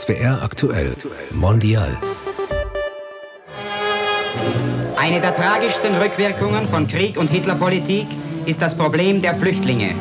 SWR 0.00 0.42
aktuell 0.42 0.94
Mondial. 1.30 1.98
Eine 4.96 5.20
der 5.20 5.34
tragischsten 5.34 5.94
Rückwirkungen 5.94 6.66
von 6.68 6.86
Krieg 6.86 7.18
und 7.18 7.28
Hitlerpolitik 7.28 8.06
ist 8.46 8.62
das 8.62 8.74
Problem 8.74 9.20
der 9.20 9.34
Flüchtlinge. 9.34 9.94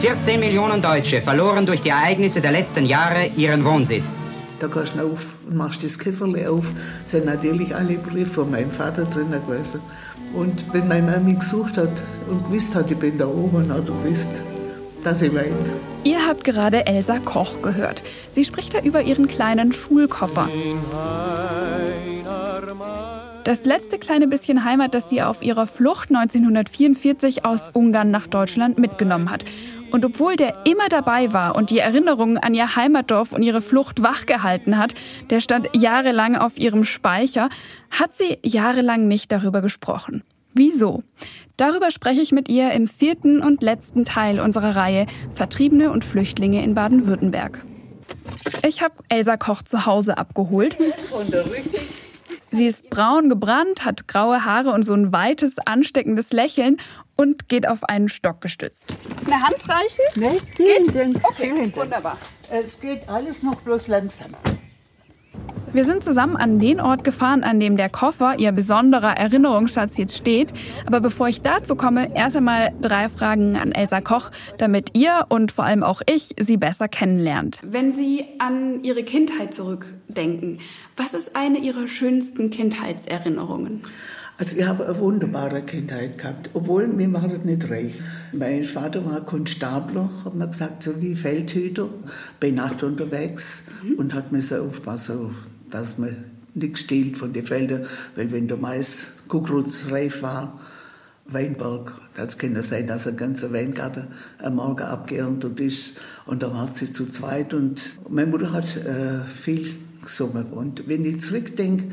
14 0.00 0.40
Millionen 0.40 0.80
Deutsche 0.80 1.20
verloren 1.20 1.66
durch 1.66 1.82
die 1.82 1.90
Ereignisse 1.90 2.40
der 2.40 2.52
letzten 2.52 2.86
Jahre 2.86 3.26
ihren 3.36 3.66
Wohnsitz. 3.66 4.22
Da 4.60 4.66
gehst 4.66 4.94
du 4.96 5.12
auf 5.12 5.26
und 5.46 5.56
machst 5.56 5.84
das 5.84 5.98
Kifferle 5.98 6.50
auf. 6.50 6.72
Es 7.04 7.10
sind 7.10 7.26
natürlich 7.26 7.74
alle 7.74 7.98
Briefe 7.98 8.32
von 8.32 8.50
meinem 8.50 8.70
Vater 8.70 9.04
drin 9.04 9.30
gewesen. 9.30 9.82
Und 10.32 10.72
wenn 10.72 10.88
meine 10.88 11.10
Mami 11.10 11.34
gesucht 11.34 11.76
hat 11.76 12.02
und 12.30 12.46
gewusst 12.46 12.74
hat, 12.74 12.90
ich 12.90 12.96
bin 12.96 13.18
da 13.18 13.26
oben, 13.26 13.70
hat 13.70 13.86
er 13.88 13.94
gewusst, 14.04 14.40
ich 15.22 15.34
weine. 15.34 15.54
Ihr 16.04 16.26
habt 16.26 16.44
gerade 16.44 16.86
Elsa 16.86 17.18
Koch 17.18 17.62
gehört. 17.62 18.02
Sie 18.30 18.44
spricht 18.44 18.74
da 18.74 18.80
über 18.80 19.02
ihren 19.02 19.28
kleinen 19.28 19.72
Schulkoffer. 19.72 20.48
Das 23.44 23.66
letzte 23.66 23.98
kleine 23.98 24.26
bisschen 24.26 24.64
Heimat, 24.64 24.94
das 24.94 25.10
sie 25.10 25.22
auf 25.22 25.42
ihrer 25.42 25.66
Flucht 25.66 26.08
1944 26.08 27.44
aus 27.44 27.68
Ungarn 27.72 28.10
nach 28.10 28.26
Deutschland 28.26 28.78
mitgenommen 28.78 29.30
hat. 29.30 29.44
Und 29.90 30.04
obwohl 30.04 30.34
der 30.34 30.64
immer 30.64 30.88
dabei 30.88 31.32
war 31.34 31.54
und 31.54 31.70
die 31.70 31.78
Erinnerungen 31.78 32.38
an 32.38 32.54
ihr 32.54 32.74
Heimatdorf 32.74 33.32
und 33.32 33.42
ihre 33.42 33.60
Flucht 33.60 34.02
wachgehalten 34.02 34.78
hat, 34.78 34.94
der 35.28 35.40
stand 35.40 35.68
jahrelang 35.74 36.36
auf 36.36 36.58
ihrem 36.58 36.84
Speicher, 36.84 37.50
hat 37.90 38.14
sie 38.14 38.38
jahrelang 38.42 39.08
nicht 39.08 39.30
darüber 39.30 39.60
gesprochen. 39.60 40.24
Wieso? 40.54 41.02
Darüber 41.56 41.90
spreche 41.90 42.20
ich 42.20 42.32
mit 42.32 42.48
ihr 42.48 42.72
im 42.72 42.88
vierten 42.88 43.40
und 43.40 43.62
letzten 43.62 44.04
Teil 44.04 44.40
unserer 44.40 44.76
Reihe 44.76 45.06
Vertriebene 45.32 45.90
und 45.90 46.04
Flüchtlinge 46.04 46.62
in 46.62 46.74
Baden-Württemberg. 46.74 47.64
Ich 48.66 48.82
habe 48.82 48.94
Elsa 49.08 49.36
Koch 49.36 49.62
zu 49.62 49.86
Hause 49.86 50.16
abgeholt. 50.16 50.76
Sie 52.50 52.66
ist 52.66 52.88
braun 52.88 53.28
gebrannt, 53.28 53.84
hat 53.84 54.06
graue 54.06 54.44
Haare 54.44 54.70
und 54.70 54.84
so 54.84 54.94
ein 54.94 55.12
weites, 55.12 55.56
ansteckendes 55.58 56.32
Lächeln 56.32 56.76
und 57.16 57.48
geht 57.48 57.66
auf 57.66 57.82
einen 57.84 58.08
Stock 58.08 58.40
gestützt. 58.40 58.94
Eine 59.26 59.42
Hand 59.42 59.68
reichen? 59.68 60.04
Nee, 60.14 60.40
vielen 60.54 60.84
Geht? 60.84 60.94
Dank. 60.94 61.16
Okay, 61.24 61.34
vielen 61.36 61.58
Dank. 61.58 61.76
wunderbar. 61.76 62.16
Es 62.50 62.80
geht 62.80 63.08
alles 63.08 63.42
noch 63.42 63.56
bloß 63.56 63.88
langsam. 63.88 64.30
Wir 65.74 65.84
sind 65.84 66.04
zusammen 66.04 66.36
an 66.36 66.60
den 66.60 66.80
Ort 66.80 67.02
gefahren, 67.02 67.42
an 67.42 67.58
dem 67.58 67.76
der 67.76 67.88
Koffer, 67.88 68.38
ihr 68.38 68.52
besonderer 68.52 69.16
Erinnerungsschatz, 69.16 69.96
jetzt 69.96 70.16
steht. 70.16 70.52
Aber 70.86 71.00
bevor 71.00 71.26
ich 71.26 71.42
dazu 71.42 71.74
komme, 71.74 72.14
erst 72.14 72.36
einmal 72.36 72.72
drei 72.80 73.08
Fragen 73.08 73.56
an 73.56 73.72
Elsa 73.72 74.00
Koch, 74.00 74.30
damit 74.56 74.90
ihr 74.96 75.26
und 75.30 75.50
vor 75.50 75.64
allem 75.64 75.82
auch 75.82 76.00
ich 76.06 76.36
sie 76.38 76.58
besser 76.58 76.86
kennenlernt. 76.86 77.60
Wenn 77.64 77.90
Sie 77.90 78.24
an 78.38 78.84
Ihre 78.84 79.02
Kindheit 79.02 79.52
zurückdenken, 79.52 80.60
was 80.96 81.12
ist 81.12 81.34
eine 81.34 81.58
Ihrer 81.58 81.88
schönsten 81.88 82.50
Kindheitserinnerungen? 82.50 83.80
Also 84.36 84.56
ich 84.56 84.66
habe 84.66 84.84
eine 84.84 84.98
wunderbare 84.98 85.62
Kindheit 85.62 86.18
gehabt, 86.18 86.50
obwohl 86.54 86.88
mir 86.88 87.12
war 87.12 87.28
das 87.28 87.44
nicht 87.44 87.70
reich. 87.70 88.00
Mein 88.32 88.64
Vater 88.64 89.04
war 89.04 89.20
Konstabler, 89.20 90.10
hat 90.24 90.34
man 90.34 90.50
gesagt, 90.50 90.82
so 90.82 91.00
wie 91.00 91.14
Feldhüter, 91.14 91.88
bei 92.40 92.50
Nacht 92.50 92.82
unterwegs 92.82 93.62
und 93.96 94.12
hat 94.12 94.32
mir 94.32 94.42
so 94.42 94.56
aufpassen, 94.56 95.36
dass 95.70 95.98
man 95.98 96.16
nichts 96.54 96.80
stiehlt 96.80 97.16
von 97.16 97.32
den 97.32 97.44
Feldern, 97.44 97.86
weil 98.16 98.32
wenn 98.32 98.48
der 98.48 98.56
Mais 98.56 99.08
Kuckucksreif 99.28 100.22
war, 100.22 100.58
Weinberg, 101.26 101.92
da 102.16 102.26
kann 102.26 102.56
es 102.56 102.70
sein, 102.70 102.88
dass 102.88 103.06
ein 103.06 103.16
ganzer 103.16 103.52
Weingarten 103.52 104.08
am 104.42 104.56
Morgen 104.56 104.82
abgeerntet 104.82 105.60
ist 105.60 106.00
und 106.26 106.42
da 106.42 106.52
war 106.52 106.68
sie 106.72 106.92
zu 106.92 107.06
zweit 107.06 107.54
und 107.54 107.80
meine 108.10 108.30
Mutter 108.30 108.52
hat 108.52 108.76
äh, 108.76 109.24
viel 109.24 109.76
gesungen. 110.02 110.46
Und 110.52 110.86
wenn 110.86 111.04
ich 111.04 111.20
zurückdenke, 111.22 111.84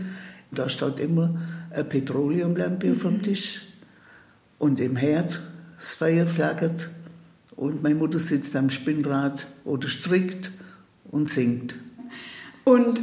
da 0.51 0.69
steht 0.69 0.99
immer 0.99 1.39
eine 1.69 1.83
Petroleumlampe 1.83 2.91
auf 2.91 3.01
dem 3.01 3.21
Tisch 3.21 3.61
und 4.59 4.79
im 4.79 4.95
Herd 4.95 5.41
das 5.77 5.93
Feuer 5.93 6.27
flackert 6.27 6.89
und 7.55 7.81
meine 7.83 7.95
Mutter 7.95 8.19
sitzt 8.19 8.55
am 8.55 8.69
Spinnrad 8.69 9.47
oder 9.65 9.87
strickt 9.87 10.51
und 11.05 11.29
singt. 11.29 11.75
Und 12.63 13.01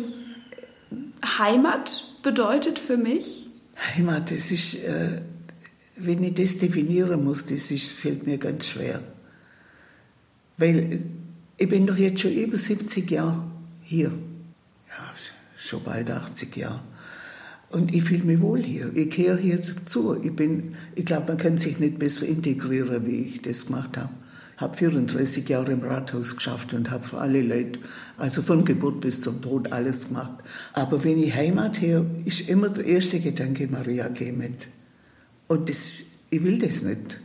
Heimat 1.38 2.04
bedeutet 2.22 2.78
für 2.78 2.96
mich? 2.96 3.46
Heimat, 3.76 4.30
das 4.30 4.50
ist, 4.50 4.82
äh, 4.84 5.20
wenn 5.96 6.22
ich 6.22 6.34
das 6.34 6.58
definieren 6.58 7.24
muss, 7.24 7.46
das 7.46 7.70
ist, 7.70 7.92
fällt 7.92 8.26
mir 8.26 8.38
ganz 8.38 8.66
schwer. 8.66 9.02
Weil 10.56 11.04
ich 11.56 11.68
bin 11.68 11.86
doch 11.86 11.96
jetzt 11.96 12.20
schon 12.20 12.32
über 12.32 12.56
70 12.56 13.10
Jahre 13.10 13.44
hier. 13.82 14.12
Ja, 14.90 15.12
schon 15.56 15.82
bald 15.82 16.10
80 16.10 16.56
Jahre. 16.56 16.80
Und 17.70 17.94
ich 17.94 18.04
fühle 18.04 18.24
mich 18.24 18.40
wohl 18.40 18.62
hier. 18.62 18.90
Ich 18.94 19.10
gehöre 19.10 19.36
hier 19.36 19.58
dazu. 19.58 20.16
Ich, 20.22 20.34
bin, 20.34 20.74
ich 20.94 21.04
glaube, 21.04 21.28
man 21.28 21.36
kann 21.36 21.58
sich 21.58 21.78
nicht 21.78 21.98
besser 21.98 22.26
integrieren, 22.26 23.06
wie 23.06 23.22
ich 23.22 23.42
das 23.42 23.66
gemacht 23.66 23.96
habe. 23.96 24.10
Ich 24.56 24.62
habe 24.62 24.76
34 24.76 25.48
Jahre 25.48 25.72
im 25.72 25.82
Rathaus 25.82 26.34
geschafft 26.34 26.72
und 26.72 26.90
habe 26.90 27.04
für 27.04 27.18
alle 27.18 27.42
Leute, 27.42 27.78
also 28.16 28.42
von 28.42 28.64
Geburt 28.64 29.00
bis 29.00 29.20
zum 29.20 29.40
Tod, 29.40 29.70
alles 29.70 30.08
gemacht. 30.08 30.32
Aber 30.72 31.04
wenn 31.04 31.22
ich 31.22 31.34
Heimat 31.34 31.80
her, 31.80 32.04
ist 32.24 32.48
immer 32.48 32.68
der 32.68 32.84
erste 32.84 33.20
Gedanke 33.20 33.68
Maria 33.68 34.08
Gemet. 34.08 34.66
Und 35.46 35.68
das, 35.68 36.02
ich 36.30 36.42
will 36.42 36.58
das 36.58 36.82
nicht. 36.82 37.20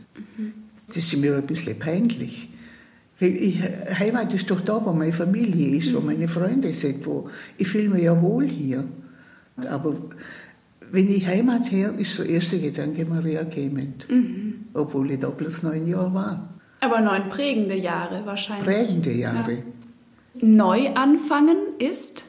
Das 0.88 0.98
ist 0.98 1.16
mir 1.16 1.36
ein 1.36 1.46
bisschen 1.46 1.78
peinlich. 1.78 2.50
Ich, 3.18 3.60
Heimat 3.98 4.32
ist 4.34 4.50
doch 4.50 4.60
da, 4.60 4.84
wo 4.84 4.92
meine 4.92 5.12
Familie 5.12 5.76
ist, 5.76 5.94
wo 5.94 6.00
meine 6.00 6.28
Freunde 6.28 6.72
sind. 6.72 7.04
Wo, 7.06 7.28
ich 7.56 7.66
fühle 7.66 7.88
mich 7.88 8.04
ja 8.04 8.20
wohl 8.20 8.46
hier. 8.46 8.84
Aber 9.56 9.94
wenn 10.90 11.10
ich 11.10 11.26
Heimat 11.26 11.70
her, 11.70 11.94
ist 11.96 12.18
der 12.18 12.26
erste 12.26 12.58
Gedanke 12.58 13.04
Maria 13.04 13.44
Clement. 13.44 14.06
Obwohl 14.74 15.12
ich 15.12 15.20
da 15.20 15.30
bloß 15.30 15.62
neun 15.62 15.86
Jahre 15.86 16.14
war. 16.14 16.54
Aber 16.80 17.00
neun 17.00 17.28
prägende 17.30 17.76
Jahre 17.76 18.26
wahrscheinlich. 18.26 18.66
Prägende 18.66 19.12
Jahre. 19.12 19.62
Neu 20.40 20.92
anfangen 20.94 21.56
ist? 21.78 22.24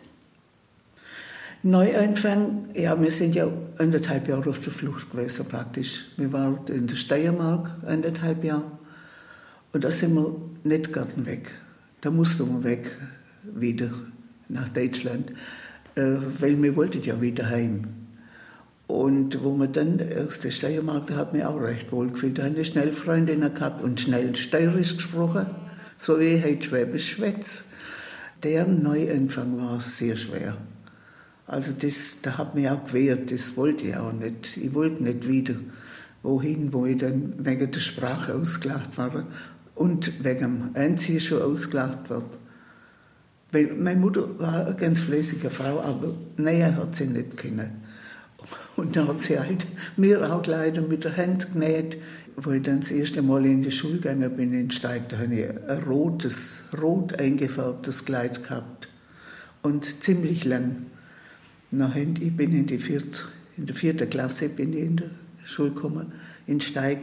Neuanfang, 1.65 2.69
ja, 2.75 3.01
wir 3.01 3.09
sind 3.09 3.33
ja 3.33 3.47
anderthalb 3.79 4.27
Jahre 4.27 4.51
auf 4.51 4.59
der 4.59 4.71
Flucht 4.71 5.09
gewesen 5.09 5.47
praktisch. 5.47 6.05
Wir 6.15 6.31
waren 6.31 6.59
in 6.67 6.85
der 6.85 6.95
Steiermark 6.95 7.71
anderthalb 7.87 8.43
Jahre 8.43 8.71
und 9.73 9.83
da 9.83 9.89
sind 9.89 10.13
wir 10.13 10.35
nicht 10.63 10.93
gerade 10.93 11.25
weg. 11.25 11.51
Da 12.01 12.11
mussten 12.11 12.47
wir 12.49 12.63
weg, 12.63 12.95
wieder 13.41 13.89
nach 14.47 14.69
Deutschland, 14.69 15.31
äh, 15.95 16.17
weil 16.39 16.61
wir 16.61 16.75
wollten 16.75 17.03
ja 17.03 17.19
wieder 17.21 17.49
heim. 17.49 17.87
Und 18.87 19.43
wo 19.43 19.55
wir 19.55 19.67
dann 19.67 19.99
aus 20.25 20.39
der 20.39 20.51
Steiermark, 20.51 21.07
da 21.07 21.15
hat 21.15 21.33
mir 21.33 21.49
auch 21.49 21.59
recht 21.59 21.91
wohl 21.91 22.09
gefühlt. 22.09 22.37
Da 22.37 22.43
habe 22.43 22.59
ich 22.59 22.67
schnell 22.67 22.93
Freundinnen 22.93 23.53
gehabt 23.53 23.81
und 23.81 23.99
schnell 23.99 24.35
steirisch 24.35 24.97
gesprochen, 24.97 25.47
so 25.97 26.19
wie 26.19 26.35
ich 26.35 26.45
heute 26.45 26.67
Schwäbisch 26.67 27.11
schwätze. 27.13 27.63
Der 28.43 28.67
Neuanfang 28.67 29.57
war 29.57 29.79
sehr 29.79 30.15
schwer. 30.15 30.57
Also 31.47 31.73
das, 31.79 32.21
da 32.21 32.37
hat 32.37 32.55
mich 32.55 32.69
auch 32.69 32.85
gewehrt, 32.85 33.31
das 33.31 33.55
wollte 33.57 33.85
ich 33.85 33.95
auch 33.95 34.13
nicht. 34.13 34.57
Ich 34.57 34.73
wollte 34.73 35.03
nicht 35.03 35.27
wieder 35.27 35.55
wohin, 36.21 36.73
wo 36.73 36.85
ich 36.85 36.97
dann 36.97 37.33
wegen 37.37 37.71
der 37.71 37.79
Sprache 37.79 38.35
ausgelacht 38.35 38.97
war 38.97 39.25
und 39.75 40.23
wegen 40.23 40.39
dem 40.39 40.69
Einziehen 40.73 41.19
schon 41.19 41.41
ausgelacht 41.41 42.09
wird. 42.09 42.25
Weil 43.51 43.73
meine 43.73 43.99
Mutter 43.99 44.39
war 44.39 44.65
eine 44.65 44.75
ganz 44.75 44.99
fleißige 44.99 45.51
Frau, 45.51 45.79
aber 45.81 46.13
näher 46.37 46.75
hat 46.75 46.95
sie 46.95 47.07
nicht 47.07 47.37
können. 47.37 47.83
Und 48.75 48.95
dann 48.95 49.07
hat 49.07 49.21
sie 49.21 49.39
halt 49.39 49.65
mir 49.95 50.31
auch 50.31 50.41
Kleider 50.41 50.81
mit 50.81 51.03
der 51.03 51.15
Hand 51.15 51.53
genäht. 51.53 51.97
Wo 52.37 52.51
ich 52.51 52.63
dann 52.63 52.81
das 52.81 52.91
erste 52.91 53.21
Mal 53.21 53.45
in 53.45 53.61
die 53.61 53.71
Schule 53.71 53.99
gegangen 53.99 54.35
bin 54.35 54.53
in 54.53 54.69
Steig, 54.69 55.07
da 55.07 55.19
habe 55.19 55.33
ich 55.33 55.47
ein 55.47 55.83
rotes, 55.83 56.65
rot 56.81 57.17
eingefärbtes 57.17 58.03
Kleid 58.03 58.43
gehabt. 58.43 58.89
Und 59.61 60.03
ziemlich 60.03 60.43
lang. 60.43 60.87
Nachher, 61.71 62.05
ich 62.19 62.35
bin 62.35 62.51
in 62.51 62.65
die 62.65 62.77
vierte, 62.77 63.21
in 63.55 63.67
der 63.67 63.75
vierten 63.75 64.09
Klasse 64.09 64.49
bin 64.49 64.73
ich 64.73 64.83
in 64.83 64.97
der 64.97 65.09
Schule 65.45 65.71
gekommen, 65.71 66.11
in 66.45 66.59
Steig. 66.59 66.99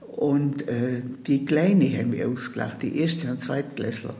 Und 0.00 0.66
äh, 0.66 1.02
die 1.24 1.44
Kleine 1.44 1.96
haben 1.96 2.10
mich 2.10 2.24
ausgelacht, 2.24 2.82
die 2.82 2.98
erste 2.98 3.30
und 3.30 3.40
zweite 3.40 3.76
Klässler. 3.76 4.14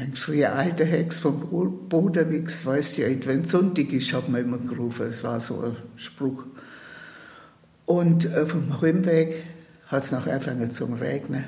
Dann 0.00 0.16
schrie 0.16 0.46
eine 0.46 0.54
alte 0.54 0.86
Hex 0.86 1.18
vom 1.18 1.40
Bo- 1.40 1.66
Bodenwix, 1.66 2.64
weiß 2.64 2.96
ja 2.96 3.08
nicht, 3.08 3.26
wenn 3.26 3.44
Sonntag 3.44 3.92
ist, 3.92 4.14
hat 4.14 4.30
man 4.30 4.40
immer 4.40 4.56
gerufen. 4.56 5.06
Es 5.10 5.22
war 5.22 5.38
so 5.40 5.60
ein 5.60 5.76
Spruch. 5.96 6.44
Und 7.84 8.24
äh, 8.24 8.46
vom 8.46 8.80
Heimweg 8.80 9.34
hat 9.88 10.04
es 10.04 10.12
nachher 10.12 10.32
angefangen 10.36 10.70
zu 10.70 10.86
regnen. 10.86 11.44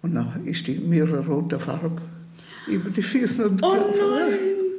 Und 0.00 0.14
dann 0.14 0.46
ist 0.46 0.64
die 0.68 0.78
mir 0.78 1.02
eine 1.08 1.26
rote 1.26 1.58
Farbe 1.58 2.00
über 2.68 2.88
die 2.90 3.02
Füße 3.02 3.48
und 3.48 3.60
Oh 3.64 3.76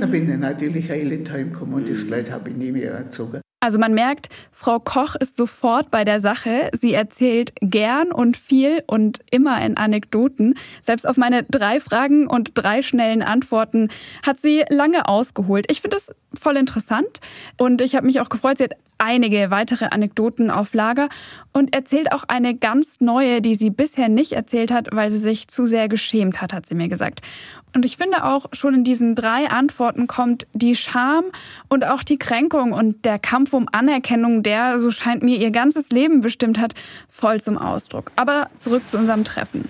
Dann 0.00 0.10
bin 0.10 0.30
ich 0.32 0.38
natürlich 0.38 0.88
heilend 0.88 1.30
heimgekommen 1.30 1.74
und 1.74 1.90
das 1.90 2.06
Kleid 2.06 2.30
habe 2.30 2.48
ich 2.48 2.56
nie 2.56 2.72
mehr 2.72 2.96
angezogen. 2.96 3.42
Also 3.60 3.80
man 3.80 3.92
merkt, 3.92 4.28
Frau 4.52 4.78
Koch 4.78 5.16
ist 5.16 5.36
sofort 5.36 5.90
bei 5.90 6.04
der 6.04 6.20
Sache. 6.20 6.70
Sie 6.72 6.94
erzählt 6.94 7.52
gern 7.60 8.12
und 8.12 8.36
viel 8.36 8.84
und 8.86 9.18
immer 9.32 9.60
in 9.64 9.76
Anekdoten. 9.76 10.54
Selbst 10.80 11.08
auf 11.08 11.16
meine 11.16 11.42
drei 11.42 11.80
Fragen 11.80 12.28
und 12.28 12.52
drei 12.54 12.82
schnellen 12.82 13.22
Antworten 13.22 13.88
hat 14.24 14.38
sie 14.38 14.64
lange 14.68 15.08
ausgeholt. 15.08 15.66
Ich 15.70 15.80
finde 15.80 15.96
es 15.96 16.12
voll 16.38 16.56
interessant 16.56 17.18
und 17.56 17.80
ich 17.80 17.96
habe 17.96 18.06
mich 18.06 18.20
auch 18.20 18.28
gefreut. 18.28 18.58
Sie 18.58 18.64
hat 18.64 18.74
einige 18.98 19.50
weitere 19.50 19.86
Anekdoten 19.86 20.50
auf 20.50 20.74
Lager 20.74 21.08
und 21.52 21.74
erzählt 21.74 22.12
auch 22.12 22.24
eine 22.28 22.54
ganz 22.54 23.00
neue, 23.00 23.40
die 23.40 23.54
sie 23.54 23.70
bisher 23.70 24.08
nicht 24.08 24.32
erzählt 24.32 24.70
hat, 24.70 24.88
weil 24.92 25.10
sie 25.10 25.18
sich 25.18 25.48
zu 25.48 25.66
sehr 25.66 25.88
geschämt 25.88 26.42
hat, 26.42 26.52
hat 26.52 26.66
sie 26.66 26.74
mir 26.74 26.88
gesagt. 26.88 27.20
Und 27.74 27.84
ich 27.84 27.96
finde 27.96 28.24
auch 28.24 28.46
schon 28.52 28.74
in 28.74 28.84
diesen 28.84 29.14
drei 29.14 29.48
Antworten 29.50 30.06
kommt 30.06 30.46
die 30.52 30.74
Scham 30.74 31.24
und 31.68 31.86
auch 31.86 32.02
die 32.02 32.18
Kränkung 32.18 32.72
und 32.72 33.04
der 33.04 33.18
Kampf 33.18 33.52
um 33.52 33.68
Anerkennung, 33.70 34.42
der, 34.42 34.78
so 34.78 34.90
scheint 34.90 35.22
mir, 35.22 35.38
ihr 35.38 35.50
ganzes 35.50 35.90
Leben 35.90 36.20
bestimmt 36.20 36.58
hat, 36.58 36.74
voll 37.08 37.40
zum 37.40 37.58
Ausdruck. 37.58 38.10
Aber 38.16 38.48
zurück 38.58 38.82
zu 38.88 38.98
unserem 38.98 39.24
Treffen. 39.24 39.68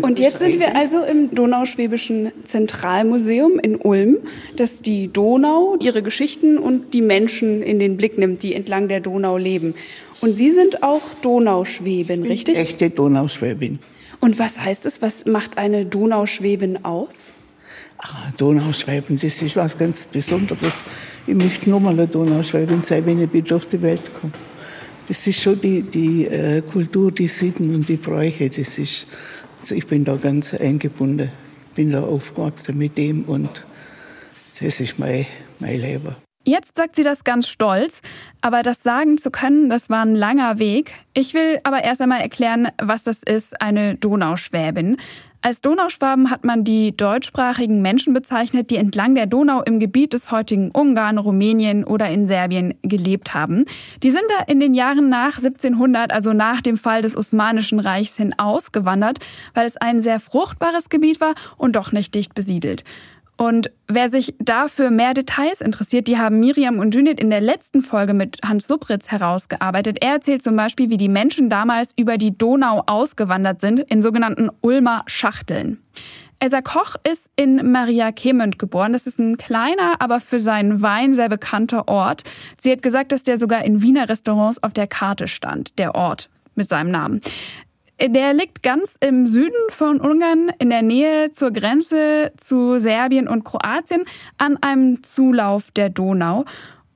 Und 0.00 0.18
jetzt 0.18 0.38
sind 0.38 0.58
wir 0.58 0.76
also 0.76 1.02
im 1.04 1.34
Donauschwäbischen 1.34 2.32
Zentralmuseum 2.46 3.58
in 3.58 3.76
Ulm, 3.76 4.18
das 4.56 4.82
die 4.82 5.08
Donau, 5.08 5.76
ihre 5.80 6.02
Geschichten 6.02 6.58
und 6.58 6.94
die 6.94 7.02
Menschen 7.02 7.62
in 7.62 7.78
den 7.78 7.96
Blick 7.96 8.16
nimmt, 8.18 8.42
die 8.42 8.54
entlang 8.54 8.88
der 8.88 9.00
Donau 9.00 9.36
leben. 9.36 9.74
Und 10.20 10.36
Sie 10.36 10.50
sind 10.50 10.82
auch 10.82 11.02
Donauschwäbin, 11.22 12.22
richtig? 12.22 12.56
Echte 12.56 12.90
Donauschwäbin. 12.90 13.78
Und 14.20 14.38
was 14.38 14.60
heißt 14.60 14.86
es? 14.86 15.02
Was 15.02 15.26
macht 15.26 15.58
eine 15.58 15.84
Donauschwäbin 15.84 16.84
aus? 16.84 17.32
Ach, 17.98 18.32
Donauschwäbin, 18.38 19.18
das 19.20 19.42
ist 19.42 19.56
was 19.56 19.76
ganz 19.76 20.06
Besonderes. 20.06 20.84
Ich 21.26 21.34
möchte 21.34 21.68
nur 21.68 21.80
mal 21.80 21.92
eine 21.92 22.06
Donauschwäbin 22.06 22.82
sein, 22.82 23.04
wenn 23.06 23.22
ich 23.22 23.32
wieder 23.32 23.56
auf 23.56 23.66
die 23.66 23.82
Welt 23.82 24.02
komme. 24.20 24.32
Das 25.08 25.26
ist 25.26 25.42
schon 25.42 25.60
die, 25.60 25.82
die 25.82 26.26
äh, 26.26 26.62
Kultur, 26.62 27.10
die 27.10 27.26
Sitten 27.26 27.74
und 27.74 27.88
die 27.88 27.96
Bräuche. 27.96 28.48
Das 28.48 28.78
ist, 28.78 29.06
also 29.62 29.76
ich 29.76 29.86
bin 29.86 30.04
da 30.04 30.16
ganz 30.16 30.54
eingebunden. 30.54 31.30
Bin 31.76 31.92
da 31.92 32.02
aufgewachsen 32.02 32.76
mit 32.76 32.98
dem 32.98 33.24
und 33.24 33.48
das 34.60 34.80
ist 34.80 34.98
mein, 34.98 35.24
mein 35.60 35.80
Leben. 35.80 36.16
Jetzt 36.44 36.76
sagt 36.76 36.96
sie 36.96 37.04
das 37.04 37.22
ganz 37.22 37.46
stolz, 37.46 38.00
aber 38.40 38.64
das 38.64 38.82
sagen 38.82 39.16
zu 39.18 39.30
können, 39.30 39.70
das 39.70 39.88
war 39.88 40.04
ein 40.04 40.16
langer 40.16 40.58
Weg. 40.58 40.92
Ich 41.14 41.32
will 41.32 41.60
aber 41.62 41.84
erst 41.84 42.02
einmal 42.02 42.20
erklären, 42.20 42.68
was 42.82 43.04
das 43.04 43.22
ist, 43.22 43.62
eine 43.62 43.94
Donauschwäbin. 43.94 44.96
Als 45.44 45.60
Donauschwaben 45.60 46.30
hat 46.30 46.44
man 46.44 46.62
die 46.62 46.96
deutschsprachigen 46.96 47.82
Menschen 47.82 48.14
bezeichnet, 48.14 48.70
die 48.70 48.76
entlang 48.76 49.16
der 49.16 49.26
Donau 49.26 49.60
im 49.60 49.80
Gebiet 49.80 50.12
des 50.12 50.30
heutigen 50.30 50.70
Ungarn, 50.70 51.18
Rumänien 51.18 51.82
oder 51.82 52.08
in 52.08 52.28
Serbien 52.28 52.74
gelebt 52.82 53.34
haben. 53.34 53.64
Die 54.04 54.12
sind 54.12 54.22
da 54.28 54.44
in 54.44 54.60
den 54.60 54.72
Jahren 54.72 55.08
nach 55.08 55.38
1700, 55.38 56.12
also 56.12 56.32
nach 56.32 56.60
dem 56.60 56.76
Fall 56.76 57.02
des 57.02 57.16
Osmanischen 57.16 57.80
Reichs 57.80 58.16
hin 58.16 58.38
ausgewandert, 58.38 59.18
weil 59.52 59.66
es 59.66 59.76
ein 59.76 60.00
sehr 60.00 60.20
fruchtbares 60.20 60.90
Gebiet 60.90 61.20
war 61.20 61.34
und 61.56 61.74
doch 61.74 61.90
nicht 61.90 62.14
dicht 62.14 62.34
besiedelt. 62.34 62.84
Und 63.36 63.70
wer 63.88 64.08
sich 64.08 64.34
dafür 64.38 64.90
mehr 64.90 65.14
Details 65.14 65.60
interessiert, 65.60 66.06
die 66.06 66.18
haben 66.18 66.38
Miriam 66.38 66.78
und 66.78 66.94
Judith 66.94 67.16
in 67.18 67.30
der 67.30 67.40
letzten 67.40 67.82
Folge 67.82 68.14
mit 68.14 68.38
Hans 68.44 68.68
Subritz 68.68 69.08
herausgearbeitet. 69.08 69.98
Er 70.00 70.12
erzählt 70.12 70.42
zum 70.42 70.54
Beispiel, 70.54 70.90
wie 70.90 70.96
die 70.96 71.08
Menschen 71.08 71.48
damals 71.48 71.92
über 71.96 72.18
die 72.18 72.36
Donau 72.36 72.82
ausgewandert 72.86 73.60
sind, 73.60 73.80
in 73.80 74.02
sogenannten 74.02 74.50
Ulmer 74.60 75.02
Schachteln. 75.06 75.82
Elsa 76.40 76.60
Koch 76.60 76.96
ist 77.08 77.30
in 77.36 77.70
Maria 77.70 78.10
Kemönd 78.10 78.58
geboren. 78.58 78.92
Das 78.92 79.06
ist 79.06 79.20
ein 79.20 79.36
kleiner, 79.36 80.00
aber 80.00 80.18
für 80.18 80.40
seinen 80.40 80.82
Wein 80.82 81.14
sehr 81.14 81.28
bekannter 81.28 81.86
Ort. 81.86 82.24
Sie 82.60 82.72
hat 82.72 82.82
gesagt, 82.82 83.12
dass 83.12 83.22
der 83.22 83.36
sogar 83.36 83.64
in 83.64 83.80
Wiener 83.80 84.08
Restaurants 84.08 84.60
auf 84.62 84.72
der 84.72 84.88
Karte 84.88 85.28
stand, 85.28 85.78
der 85.78 85.94
Ort 85.94 86.30
mit 86.54 86.68
seinem 86.68 86.90
Namen. 86.90 87.20
Der 88.04 88.34
liegt 88.34 88.64
ganz 88.64 88.96
im 88.98 89.28
Süden 89.28 89.54
von 89.68 90.00
Ungarn, 90.00 90.50
in 90.58 90.70
der 90.70 90.82
Nähe 90.82 91.30
zur 91.30 91.52
Grenze 91.52 92.32
zu 92.36 92.78
Serbien 92.80 93.28
und 93.28 93.44
Kroatien, 93.44 94.02
an 94.38 94.56
einem 94.60 95.04
Zulauf 95.04 95.70
der 95.70 95.88
Donau. 95.88 96.44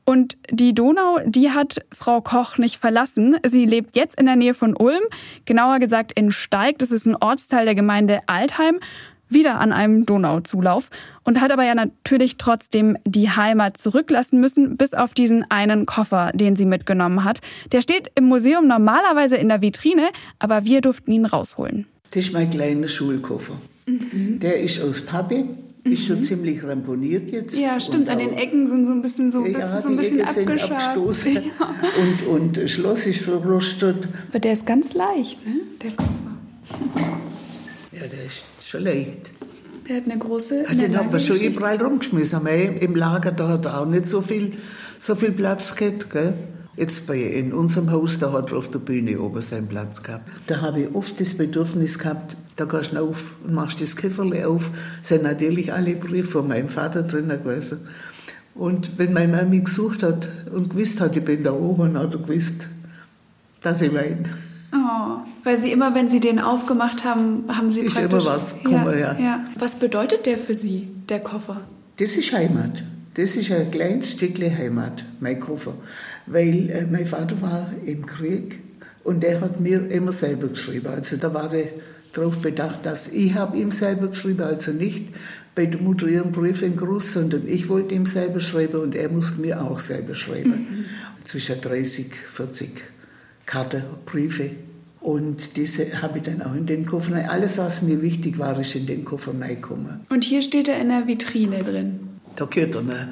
Und 0.05 0.37
die 0.51 0.75
Donau, 0.75 1.21
die 1.25 1.53
hat 1.53 1.85
Frau 1.93 2.21
Koch 2.21 2.59
nicht 2.59 2.79
verlassen. 2.79 3.37
Sie 3.45 3.67
lebt 3.67 3.95
jetzt 3.95 4.19
in 4.19 4.27
der 4.27 4.35
Nähe 4.35 4.55
von 4.55 4.77
Ulm, 4.77 5.03
genauer 5.45 5.79
gesagt 5.79 6.11
in 6.13 6.33
Steig. 6.33 6.79
Das 6.79 6.91
ist 6.91 7.07
ein 7.07 7.15
Ortsteil 7.15 7.67
der 7.67 7.77
Gemeinde 7.77 8.21
Altheim 8.27 8.81
wieder 9.29 9.61
an 9.61 9.73
einem 9.73 10.07
Donauzulauf 10.07 10.91
und 11.25 11.41
hat 11.41 11.51
aber 11.51 11.65
ja 11.65 11.75
natürlich 11.75 12.37
trotzdem 12.37 12.97
die 13.05 13.31
Heimat 13.31 13.77
zurücklassen 13.77 14.41
müssen, 14.41 14.77
bis 14.77 14.95
auf 14.95 15.15
diesen 15.15 15.51
einen 15.51 15.87
Koffer, 15.87 16.31
den 16.35 16.57
sie 16.57 16.65
mitgenommen 16.65 17.25
hat. 17.25 17.41
Der 17.73 17.81
steht 17.81 18.11
im 18.15 18.25
Museum 18.25 18.67
normalerweise 18.67 19.37
in 19.37 19.49
der 19.49 19.63
Vitrine, 19.63 20.09
aber 20.39 20.65
wir 20.65 20.81
durften 20.81 21.13
ihn 21.13 21.27
rausholen. 21.27 21.87
Das 22.11 22.25
ist 22.25 22.33
mein 22.33 22.51
kleiner 22.51 22.89
Schulkoffer. 22.89 23.55
Mhm. 23.87 24.39
Der 24.41 24.61
ist 24.61 24.83
aus 24.83 25.01
Pappe. 25.01 25.45
Ist 25.85 26.07
schon 26.07 26.19
mhm. 26.19 26.23
ziemlich 26.25 26.65
ramponiert 26.65 27.31
jetzt. 27.31 27.57
Ja, 27.57 27.79
stimmt. 27.79 28.09
An 28.09 28.19
den 28.19 28.33
Ecken 28.33 28.67
sind 28.67 28.87
so 28.87 28.93
ein 28.93 29.03
bisschen 29.03 29.31
so, 29.31 29.47
ja, 29.47 29.61
so 29.61 29.89
ein 29.89 29.97
bisschen 29.97 30.21
abgeschabt. 30.21 30.97
Ja. 31.27 31.75
Und, 32.01 32.27
und 32.27 32.57
das 32.57 32.73
Schloss 32.73 33.07
ist 33.07 33.21
verrostet. 33.21 34.09
Aber 34.31 34.41
der 34.41 34.53
ist 34.53 34.67
ganz 34.67 34.95
leicht, 34.95 35.47
ne? 35.47 35.61
Der 35.83 35.93
Koffer. 35.93 36.11
Ja, 37.93 38.01
der 38.01 38.27
ist 38.27 38.56
schon 38.67 38.85
leicht. 38.85 39.31
Der 39.89 39.97
hat 39.97 40.05
eine 40.05 40.19
große. 40.19 40.65
Ja, 40.69 40.75
den 40.75 40.97
haben 40.97 41.13
wir 41.13 41.21
schon 41.21 41.37
überall 41.37 41.81
rumgeschmissen. 41.81 42.47
Im 42.47 42.97
Lager 42.97 43.33
da 43.33 43.49
hat 43.49 43.65
er 43.67 43.81
auch 43.81 43.87
nicht 43.87 44.07
so 44.07 44.21
viel, 44.21 44.55
so 44.99 45.15
viel 45.15 45.33
Platz 45.33 45.77
gehabt. 45.77 46.11
Gell? 46.11 46.35
Jetzt 46.77 47.07
bei, 47.07 47.19
in 47.19 47.55
unserem 47.55 47.91
Haus, 47.91 48.19
da 48.19 48.33
hat 48.33 48.51
er 48.51 48.59
auf 48.59 48.69
der 48.69 48.81
Bühne 48.81 49.19
oben 49.21 49.41
seinen 49.41 49.69
Platz 49.69 50.03
gehabt. 50.03 50.29
Da 50.47 50.61
habe 50.61 50.83
ich 50.83 50.95
oft 50.95 51.19
das 51.21 51.35
Bedürfnis 51.35 51.99
gehabt, 51.99 52.37
da 52.57 52.67
gehst 52.67 52.93
du 52.93 53.03
auf 53.03 53.33
und 53.45 53.55
machst 53.55 53.81
das 53.81 53.97
Kifferle 53.97 54.47
auf. 54.47 54.71
Es 55.01 55.09
sind 55.09 55.23
natürlich 55.23 55.73
alle 55.73 55.95
Briefe 55.95 56.33
von 56.33 56.49
meinem 56.49 56.69
Vater 56.69 57.03
drin 57.03 57.29
gewesen. 57.29 57.89
Und 58.55 58.99
wenn 58.99 59.13
meine 59.13 59.37
Mami 59.37 59.61
gesucht 59.61 60.03
hat 60.03 60.29
und 60.53 60.71
gewusst 60.71 61.01
hat, 61.01 61.17
ich 61.17 61.25
bin 61.25 61.45
da 61.45 61.53
oben, 61.53 61.97
hat 61.97 62.13
er 62.13 62.21
gewusst, 62.21 62.69
dass 63.63 63.81
ich 63.81 63.95
weine. 63.95 64.31
Oh, 64.73 65.21
weil 65.45 65.57
Sie 65.57 65.71
immer, 65.71 65.95
wenn 65.95 66.09
Sie 66.09 66.21
den 66.21 66.39
aufgemacht 66.39 67.05
haben, 67.05 67.45
haben 67.49 67.71
Sie 67.71 67.83
ist 67.83 67.95
praktisch... 67.95 68.25
immer 68.25 68.35
was 68.35 68.63
gekommen, 68.63 68.99
ja, 68.99 69.13
ja. 69.13 69.19
ja. 69.19 69.45
Was 69.59 69.79
bedeutet 69.79 70.27
der 70.27 70.39
für 70.39 70.55
Sie, 70.55 70.89
der 71.09 71.21
Koffer? 71.21 71.63
Das 71.99 72.17
ist 72.17 72.33
Heimat. 72.33 72.83
Das 73.15 73.35
ist 73.35 73.51
ein 73.51 73.71
kleines 73.71 74.13
Stückchen 74.13 74.57
Heimat, 74.57 75.05
mein 75.21 75.41
Koffer. 75.41 75.75
Weil 76.27 76.71
äh, 76.71 76.87
mein 76.91 77.07
Vater 77.07 77.41
war 77.41 77.71
im 77.87 78.05
Krieg 78.05 78.61
und 79.05 79.23
der 79.23 79.41
hat 79.41 79.61
mir 79.61 79.91
immer 79.91 80.13
selber 80.13 80.49
geschrieben. 80.49 80.89
Also 80.89 81.17
da 81.17 81.33
war 81.33 81.53
er 81.55 81.69
darauf 82.13 82.39
bedacht, 82.39 82.85
dass 82.85 83.09
ich 83.09 83.35
habe 83.35 83.57
ihm 83.57 83.71
selber 83.71 84.09
geschrieben, 84.09 84.43
also 84.43 84.73
nicht 84.73 85.15
bei 85.55 85.65
der 85.65 85.81
Mutter 85.81 86.07
ihren 86.07 86.33
Brief 86.33 86.61
in 86.63 86.77
Gruß, 86.77 87.15
sondern 87.15 87.49
ich 87.49 87.69
wollte 87.69 87.95
ihm 87.95 88.05
selber 88.05 88.41
schreiben 88.41 88.81
und 88.81 88.95
er 88.95 89.09
musste 89.09 89.41
mir 89.41 89.63
auch 89.63 89.79
selber 89.79 90.15
schreiben. 90.15 90.51
Mhm. 90.51 90.85
Zwischen 91.25 91.61
30, 91.61 92.15
40 92.15 92.71
Karten, 93.47 93.83
Briefe. 94.05 94.51
Und 95.01 95.57
diese 95.57 96.03
habe 96.03 96.19
ich 96.19 96.25
dann 96.25 96.43
auch 96.43 96.55
in 96.55 96.67
den 96.67 96.85
Koffer. 96.85 97.31
Alles, 97.31 97.59
was 97.59 97.81
mir 97.83 98.03
wichtig 98.03 98.39
war, 98.39 98.59
ist 98.59 98.75
in 98.75 98.87
den 98.87 99.05
Koffer 99.05 99.33
reingekommen. 99.41 100.01
Und 100.09 100.25
hier 100.25 100.43
steht 100.43 100.67
er 100.67 100.81
in 100.81 100.89
der 100.89 101.07
Vitrine 101.07 101.63
drin. 101.63 102.01
Da 102.35 102.45
gehört 102.47 102.75
er 102.75 102.83
nicht. 102.83 103.07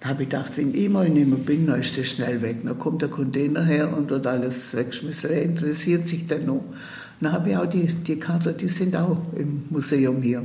Da 0.00 0.08
habe 0.08 0.22
ich 0.22 0.28
gedacht, 0.30 0.52
wenn 0.56 0.74
ich 0.74 0.88
mal 0.88 1.08
nicht 1.08 1.26
mehr 1.26 1.38
bin, 1.38 1.66
dann 1.66 1.80
ist 1.80 1.98
das 1.98 2.08
schnell 2.08 2.40
weg. 2.42 2.58
Dann 2.64 2.78
kommt 2.78 3.02
der 3.02 3.08
Container 3.08 3.64
her 3.64 3.94
und 3.94 4.10
wird 4.10 4.26
alles 4.26 4.74
weggeschmissen. 4.74 5.30
Er 5.30 5.42
interessiert 5.42 6.08
sich 6.08 6.26
dann 6.26 6.46
noch. 6.46 6.64
Dann 7.20 7.32
habe 7.32 7.50
ich 7.50 7.56
auch 7.56 7.66
die, 7.66 7.86
die 7.86 8.18
Karte, 8.18 8.52
die 8.52 8.68
sind 8.68 8.94
auch 8.96 9.18
im 9.34 9.64
Museum 9.70 10.22
hier. 10.22 10.42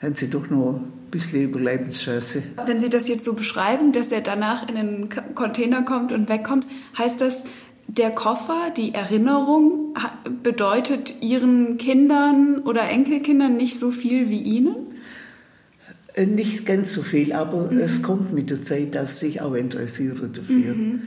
Da 0.00 0.06
haben 0.06 0.14
sie 0.14 0.28
doch 0.28 0.48
noch 0.48 0.74
ein 0.74 1.10
bisschen 1.10 1.42
Überlebenschance. 1.42 2.42
Wenn 2.66 2.78
Sie 2.78 2.90
das 2.90 3.08
jetzt 3.08 3.24
so 3.24 3.34
beschreiben, 3.34 3.92
dass 3.92 4.12
er 4.12 4.20
danach 4.20 4.68
in 4.68 4.74
den 4.76 5.08
Container 5.34 5.82
kommt 5.82 6.12
und 6.12 6.28
wegkommt, 6.28 6.66
heißt 6.96 7.20
das, 7.20 7.44
der 7.88 8.10
Koffer, 8.10 8.70
die 8.76 8.94
Erinnerung, 8.94 9.94
bedeutet 10.42 11.22
Ihren 11.22 11.78
Kindern 11.78 12.58
oder 12.58 12.88
Enkelkindern 12.88 13.56
nicht 13.56 13.80
so 13.80 13.90
viel 13.90 14.28
wie 14.28 14.40
Ihnen? 14.42 14.76
Äh, 16.14 16.26
nicht 16.26 16.66
ganz 16.66 16.92
so 16.92 17.02
viel, 17.02 17.32
aber 17.32 17.70
mhm. 17.70 17.78
es 17.78 18.02
kommt 18.02 18.32
mit 18.32 18.50
der 18.50 18.62
Zeit, 18.62 18.94
dass 18.94 19.22
ich 19.22 19.40
auch 19.40 19.54
interessiere 19.54 20.28
dafür. 20.28 20.74
Mhm. 20.74 21.02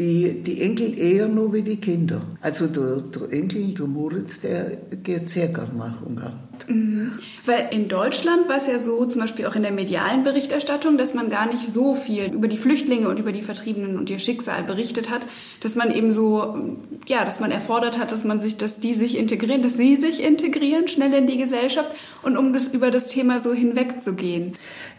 Die, 0.00 0.42
die 0.42 0.62
Enkel 0.62 0.98
eher 0.98 1.28
nur 1.28 1.52
wie 1.52 1.60
die 1.60 1.76
Kinder. 1.76 2.22
Also 2.40 2.66
der, 2.68 3.02
der 3.02 3.38
Enkel, 3.38 3.74
der 3.74 3.86
Moritz, 3.86 4.40
der 4.40 4.78
geht 5.02 5.28
sehr 5.28 5.48
gern 5.48 5.76
nach 5.76 6.00
Ungarn. 6.00 6.38
Mhm. 6.68 7.12
Weil 7.44 7.68
in 7.70 7.88
Deutschland 7.88 8.48
war 8.48 8.56
es 8.56 8.66
ja 8.66 8.78
so, 8.78 9.04
zum 9.04 9.20
Beispiel 9.20 9.46
auch 9.46 9.56
in 9.56 9.62
der 9.62 9.72
medialen 9.72 10.24
Berichterstattung, 10.24 10.96
dass 10.96 11.12
man 11.12 11.28
gar 11.28 11.46
nicht 11.46 11.68
so 11.68 11.94
viel 11.94 12.32
über 12.32 12.48
die 12.48 12.56
Flüchtlinge 12.56 13.10
und 13.10 13.18
über 13.18 13.32
die 13.32 13.42
Vertriebenen 13.42 13.98
und 13.98 14.08
ihr 14.08 14.18
Schicksal 14.18 14.62
berichtet 14.62 15.10
hat, 15.10 15.26
dass 15.60 15.74
man 15.74 15.90
eben 15.90 16.12
so, 16.12 16.78
ja, 17.06 17.26
dass 17.26 17.40
man 17.40 17.50
erfordert 17.50 17.98
hat, 17.98 18.10
dass 18.10 18.24
man 18.24 18.40
sich, 18.40 18.56
dass 18.56 18.80
die 18.80 18.94
sich 18.94 19.18
integrieren, 19.18 19.60
dass 19.60 19.76
sie 19.76 19.96
sich 19.96 20.22
integrieren 20.22 20.88
schnell 20.88 21.12
in 21.12 21.26
die 21.26 21.36
Gesellschaft 21.36 21.90
und 22.22 22.38
um 22.38 22.54
das 22.54 22.72
über 22.72 22.90
das 22.90 23.08
Thema 23.08 23.38
so 23.38 23.52
hinwegzugehen. 23.52 24.54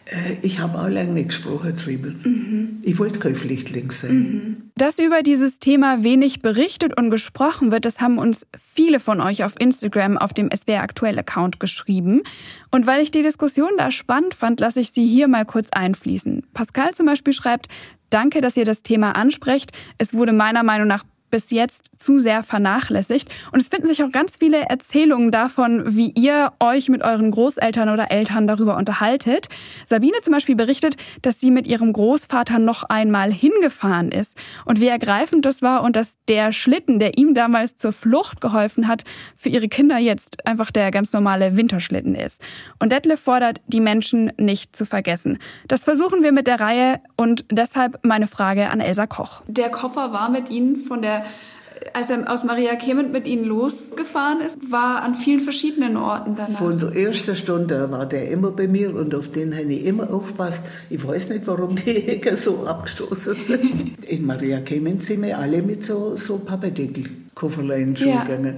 Äh, 0.06 0.38
ich 0.42 0.60
habe 0.60 0.80
auch 0.80 0.88
lange 0.88 1.12
nicht 1.12 1.30
gesprochen 1.30 1.74
drüber. 1.76 2.10
Mhm. 2.10 2.80
Ich 2.82 3.00
wollte 3.00 3.20
kein 3.20 3.36
Flüchtling 3.36 3.92
sein. 3.92 4.14
Mhm. 4.14 4.58
Dass 4.76 5.00
über 5.00 5.22
dieses 5.24 5.60
Thema 5.60 6.04
wenig 6.04 6.42
berichtet 6.42 6.98
und 6.98 7.10
gesprochen 7.10 7.72
wird, 7.72 7.86
das 7.86 8.00
haben 8.00 8.18
uns 8.18 8.46
viele 8.58 9.00
von 9.00 9.22
euch 9.22 9.44
auf 9.44 9.54
Instagram 9.60 10.18
auf 10.18 10.34
dem 10.34 10.50
SWR 10.56 10.82
Aktuell 10.82 11.20
Account 11.20 11.60
geschrieben. 11.60 12.24
Und 12.72 12.88
weil 12.88 13.02
ich 13.02 13.12
die 13.12 13.22
Diskussion 13.22 13.72
da 13.78 13.92
spannend 13.92 14.34
fand, 14.34 14.60
lasse 14.60 14.80
ich 14.80 14.92
sie 14.92 15.06
hier 15.06 15.28
mal 15.28 15.46
kurz 15.46 15.70
einfließen. 15.72 16.48
Pascal 16.54 16.94
zum 16.94 17.06
Beispiel 17.06 17.34
schreibt, 17.34 17.68
Danke, 18.12 18.42
dass 18.42 18.58
ihr 18.58 18.66
das 18.66 18.84
Thema 18.84 19.16
ansprecht. 19.16 19.72
Es 19.98 20.14
wurde 20.14 20.34
meiner 20.34 20.64
Meinung 20.64 20.88
nach 20.88 21.06
bis 21.32 21.50
jetzt 21.52 21.92
zu 21.98 22.20
sehr 22.20 22.44
vernachlässigt. 22.44 23.30
Und 23.52 23.62
es 23.62 23.70
finden 23.70 23.88
sich 23.88 24.04
auch 24.04 24.12
ganz 24.12 24.38
viele 24.38 24.62
Erzählungen 24.70 25.32
davon, 25.32 25.96
wie 25.96 26.12
ihr 26.12 26.54
euch 26.60 26.90
mit 26.90 27.02
euren 27.02 27.32
Großeltern 27.32 27.90
oder 27.90 28.12
Eltern 28.12 28.48
darüber 28.48 28.78
unterhaltet. 28.78 29.48
Sabine 29.86 30.22
zum 30.22 30.34
Beispiel 30.34 30.56
berichtet, 30.56 30.96
dass 31.22 31.40
sie 31.40 31.52
mit 31.52 31.66
ihrem 31.66 31.94
Großvater 31.94 32.60
noch 32.60 32.84
einmal 32.84 33.32
hingefahren 33.32 34.12
ist 34.12 34.38
und 34.66 34.80
wie 34.80 34.88
ergreifend 34.88 35.46
das 35.46 35.62
war 35.62 35.84
und 35.84 35.96
dass 35.96 36.18
der 36.28 36.52
Schlitten, 36.52 37.00
der 37.00 37.18
ihm 37.18 37.34
damals 37.34 37.76
zur 37.76 37.94
Flucht 37.94 38.42
geholfen 38.42 38.88
hat, 38.88 39.04
für 39.36 39.50
ihre 39.50 39.68
Kinder 39.68 39.98
jetzt 39.98 40.46
einfach 40.46 40.72
der 40.72 40.92
ganz 40.92 41.14
normale 41.14 41.56
Winterschlitten 41.56 42.16
ist. 42.16 42.42
Und 42.80 42.92
Detlef 42.92 43.22
fordert, 43.22 43.62
die 43.68 43.80
Menschen 43.80 44.34
nicht 44.38 44.76
zu 44.76 44.86
vergessen. 44.86 45.40
Das 45.68 45.84
versuchen 45.84 46.24
wir 46.24 46.32
mit 46.32 46.48
der 46.48 46.60
Reihe 46.60 47.00
und 47.16 47.46
deshalb 47.52 48.00
meine 48.04 48.28
Frage 48.28 48.70
an 48.70 48.82
Elsa 48.82 49.08
Koch. 49.08 49.42
Der 49.48 49.70
Koffer 49.70 50.12
war 50.12 50.30
mit 50.30 50.50
Ihnen 50.50 50.76
von 50.76 51.02
der 51.02 51.21
als 51.94 52.10
er 52.10 52.32
aus 52.32 52.44
Maria 52.44 52.76
Kement 52.76 53.12
mit 53.12 53.28
ihnen 53.28 53.46
losgefahren 53.46 54.42
ist, 54.42 54.72
war 54.72 55.02
an 55.02 55.16
vielen 55.16 55.42
verschiedenen 55.42 55.98
Orten 55.98 56.36
danach. 56.36 56.60
Von 56.60 56.80
der 56.80 56.96
ersten 56.96 57.36
Stunde 57.36 57.92
war 57.92 58.06
der 58.06 58.30
immer 58.30 58.52
bei 58.52 58.68
mir 58.68 58.96
und 58.96 59.16
auf 59.16 59.32
den 59.32 59.56
habe 59.56 59.74
ich 59.74 59.86
immer 59.86 60.12
aufgepasst. 60.12 60.66
Ich 60.90 61.06
weiß 61.06 61.30
nicht, 61.30 61.48
warum 61.48 61.76
die 61.76 61.92
Hecke 61.92 62.36
so 62.36 62.66
abgestoßen 62.68 63.36
sind. 63.36 64.04
In 64.08 64.26
Maria 64.26 64.60
Kement 64.60 65.02
sind 65.04 65.24
wir 65.24 65.38
alle 65.38 65.62
mit 65.62 65.84
so, 65.84 66.16
so 66.18 66.38
Pappedeckel, 66.40 67.06
Kofferlein 67.34 67.98
schon 67.98 68.10
ja. 68.10 68.24
gegangen. 68.24 68.58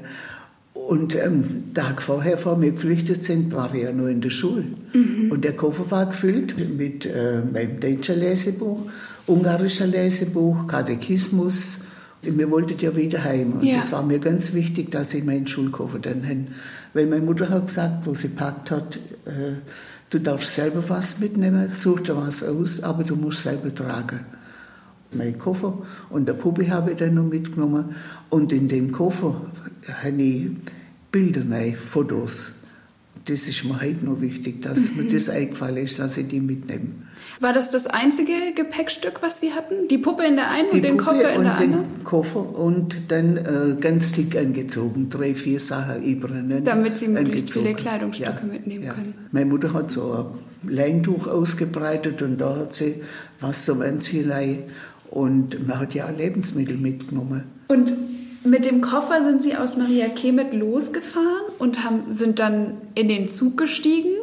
Und 0.74 1.16
ähm, 1.16 1.74
Tag 1.74 2.02
vorher, 2.02 2.38
vor 2.38 2.62
wir 2.62 2.72
geflüchtet 2.72 3.24
sind, 3.24 3.54
war 3.54 3.74
ich 3.74 3.84
ja 3.84 3.94
nur 3.94 4.10
in 4.10 4.22
der 4.22 4.32
Schule. 4.32 4.66
Mhm. 4.94 5.32
Und 5.32 5.44
der 5.46 5.54
Koffer 5.54 5.90
war 5.92 6.08
gefüllt 6.08 6.56
mit 6.78 7.06
äh, 7.06 7.42
meinem 7.52 7.80
deutschen 7.80 8.20
Lesebuch, 8.20 8.80
ungarischer 9.28 9.88
Lesebuch, 9.88 10.68
Katechismus, 10.68 11.83
wir 12.26 12.52
wollten 12.52 12.78
ja 12.80 12.96
wieder 12.96 13.24
heim. 13.24 13.54
Und 13.54 13.64
ja. 13.64 13.78
das 13.78 13.92
war 13.92 14.04
mir 14.04 14.20
ganz 14.20 14.54
wichtig, 14.54 14.92
dass 14.92 15.14
ich 15.14 15.24
meinen 15.24 15.48
Schulkoffer 15.48 16.00
dann 16.00 16.24
habe. 16.24 16.48
Weil 16.94 17.08
meine 17.08 17.22
Mutter 17.22 17.50
hat 17.50 17.68
gesagt, 17.68 18.06
wo 18.06 18.14
sie 18.14 18.30
packt 18.30 18.72
hat, 18.72 18.96
äh, 19.26 19.54
du 20.10 20.20
darfst 20.20 20.54
selber 20.54 20.88
was 20.88 21.20
mitnehmen, 21.20 21.70
such 21.72 22.02
dir 22.02 22.16
was 22.16 22.44
aus, 22.44 22.82
aber 22.82 23.04
du 23.04 23.16
musst 23.16 23.44
selber 23.44 23.74
tragen. 23.74 24.22
Mein 25.14 25.38
Koffer 25.38 25.78
und 26.10 26.28
der 26.28 26.34
Puppe 26.34 26.70
habe 26.70 26.92
ich 26.92 26.98
dann 26.98 27.16
noch 27.16 27.26
mitgenommen. 27.26 27.96
Und 28.30 28.52
in 28.52 28.68
den 28.68 28.92
Koffer 28.92 29.42
habe 30.04 30.22
ich 30.22 30.52
Bilder, 31.12 31.44
Fotos. 31.78 32.54
Das 33.26 33.48
ist 33.48 33.64
mir 33.64 33.82
heute 33.82 34.06
noch 34.06 34.20
wichtig, 34.20 34.62
dass 34.62 34.92
mhm. 34.92 35.06
mir 35.06 35.14
das 35.14 35.30
eingefallen 35.30 35.78
ist, 35.78 35.98
dass 35.98 36.18
ich 36.18 36.28
die 36.28 36.42
mitnehme. 36.42 36.88
War 37.40 37.54
das 37.54 37.72
das 37.72 37.88
einzige 37.88 38.34
Gepäckstück, 38.54 39.22
was 39.22 39.40
Sie 39.40 39.54
hatten? 39.54 39.88
Die 39.88 39.98
Puppe 39.98 40.26
in 40.26 40.36
der 40.36 40.50
einen 40.50 40.70
die 40.72 40.78
und 40.78 40.84
den 40.84 40.98
Puppe 40.98 41.12
Koffer 41.12 41.32
in 41.32 41.38
und 41.38 41.44
der 41.46 41.58
anderen? 41.58 41.86
den 41.96 42.04
Koffer 42.04 42.60
und 42.60 42.96
dann 43.08 43.38
äh, 43.38 43.76
ganz 43.80 44.12
dick 44.12 44.36
angezogen, 44.36 45.10
drei, 45.10 45.34
vier 45.36 45.60
Sachen 45.60 46.04
übereinander. 46.04 46.62
Damit 46.62 46.98
Sie 46.98 47.08
möglichst 47.08 47.44
angezogen. 47.44 47.66
viele 47.66 47.76
Kleidungsstücke 47.76 48.42
ja, 48.42 48.54
mitnehmen 48.54 48.84
ja. 48.84 48.94
können. 48.94 49.14
Meine 49.32 49.46
Mutter 49.46 49.74
hat 49.74 49.92
so 49.92 50.12
ein 50.64 50.70
Leintuch 50.70 51.28
ausgebreitet 51.28 52.22
und 52.22 52.40
da 52.40 52.58
hat 52.58 52.74
sie 52.74 53.02
was 53.40 53.66
zum 53.66 53.82
Anziehen 53.82 54.64
und 55.10 55.68
man 55.68 55.80
hat 55.80 55.94
ja 55.94 56.08
auch 56.08 56.18
Lebensmittel 56.18 56.78
mitgenommen. 56.78 57.44
Und 57.68 57.94
mit 58.44 58.66
dem 58.66 58.82
Koffer 58.82 59.24
sind 59.24 59.42
Sie 59.42 59.56
aus 59.56 59.78
Maria 59.78 60.10
Kemet 60.10 60.54
losgefahren 60.54 61.43
und 61.60 61.84
haben, 61.84 62.12
sind 62.12 62.40
dann 62.40 62.78
in 62.96 63.08
den 63.08 63.30
Zug 63.30 63.58
gestiegen 63.58 64.16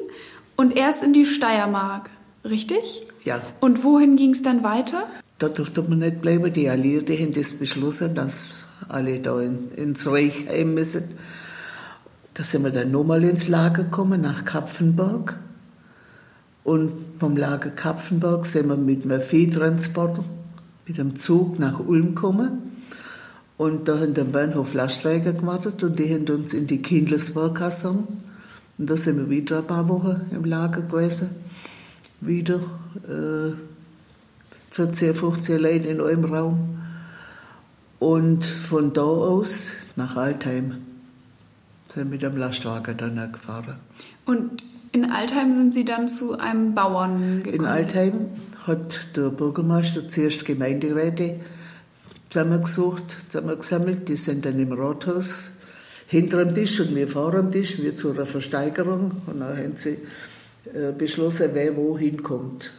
und 0.57 0.77
erst 0.77 1.03
in 1.03 1.13
die 1.13 1.25
Steiermark. 1.25 2.11
Richtig? 2.45 3.03
Ja. 3.25 3.43
Und 3.61 3.85
wohin 3.85 4.17
ging 4.17 4.31
es 4.31 4.43
dann 4.43 4.63
weiter? 4.63 5.05
Da 5.39 5.49
durfte 5.49 5.83
man 5.83 5.99
nicht 5.99 6.21
bleiben. 6.21 6.53
Die 6.53 6.69
Alliierten 6.69 7.17
haben 7.17 7.33
das 7.33 7.53
beschlossen, 7.53 8.15
dass 8.15 8.65
alle 8.89 9.21
da 9.21 9.41
in, 9.41 9.71
ins 9.77 10.07
Reich 10.07 10.49
heim 10.49 10.75
müssen. 10.75 11.05
Da 12.35 12.45
sind 12.45 12.65
wir 12.65 12.71
dann 12.71 12.91
nochmal 12.91 13.25
ins 13.25 13.49
Lager 13.49 13.85
gekommen, 13.85 14.21
nach 14.21 14.45
Kapfenberg. 14.45 15.37
Und 16.65 16.93
vom 17.19 17.37
Lager 17.37 17.71
Kapfenberg 17.71 18.47
sind 18.47 18.69
wir 18.69 18.77
mit 18.77 19.05
einem 19.05 19.21
Viehtransporter, 19.21 20.25
mit 20.87 21.01
einem 21.01 21.17
Zug 21.17 21.59
nach 21.59 21.81
Ulm 21.81 22.15
gekommen. 22.15 22.70
Und 23.61 23.89
da 23.89 23.99
haben 23.99 24.15
den 24.15 24.33
Bahnhof 24.33 24.73
Lastwagen 24.73 25.37
gewartet 25.37 25.83
und 25.83 25.99
die 25.99 26.11
haben 26.15 26.27
uns 26.35 26.55
in 26.55 26.67
die 26.67 26.81
Kindlesberg 26.81 27.57
kasern. 27.57 28.09
Und 28.79 28.89
da 28.89 28.97
sind 28.97 29.19
wir 29.19 29.29
wieder 29.29 29.59
ein 29.59 29.67
paar 29.67 29.87
Wochen 29.87 30.23
im 30.31 30.47
Lager 30.47 30.81
gewesen 30.81 31.29
wieder 32.23 32.61
äh, 33.07 33.53
14, 34.71 35.15
15 35.15 35.61
Leute 35.61 35.89
in 35.89 36.01
einem 36.01 36.25
Raum. 36.25 36.79
Und 37.99 38.47
von 38.47 38.95
da 38.95 39.03
aus 39.03 39.73
nach 39.95 40.17
Altheim 40.17 40.77
sind 41.89 42.05
wir 42.05 42.13
mit 42.13 42.23
dem 42.23 42.39
Lastwagen 42.39 42.97
dann 42.97 43.31
gefahren. 43.31 43.77
Und 44.25 44.65
in 44.93 45.11
Altheim 45.11 45.53
sind 45.53 45.75
Sie 45.75 45.85
dann 45.85 46.09
zu 46.09 46.39
einem 46.39 46.75
Bauern 46.75 47.43
gekommen? 47.43 47.61
In 47.61 47.67
Altheim 47.67 48.15
hat 48.67 49.17
der 49.17 49.29
Bürgermeister 49.29 50.09
zuerst 50.09 50.47
Gemeinderäte 50.47 51.41
zusammengesucht, 52.31 53.17
zusammengesammelt. 53.29 54.09
Die 54.09 54.17
sind 54.17 54.47
dann 54.47 54.59
im 54.59 54.73
Rathaus 54.73 55.51
hinter 56.07 56.45
dem 56.45 56.55
Tisch 56.55 56.81
und 56.81 56.95
wir 56.95 57.09
vor 57.09 57.33
dem 57.33 57.53
Tisch, 57.53 57.79
wir 57.83 57.95
zu 57.95 58.13
einer 58.13 58.27
Versteigerung. 58.27 59.23
Und 59.27 59.41
dann 59.41 59.57
haben 59.57 59.77
sie 59.77 59.99
äh, 60.73 60.93
beschlossen, 60.97 61.51
wer 61.53 61.77
wohin 61.77 62.23
kommt. 62.23 62.73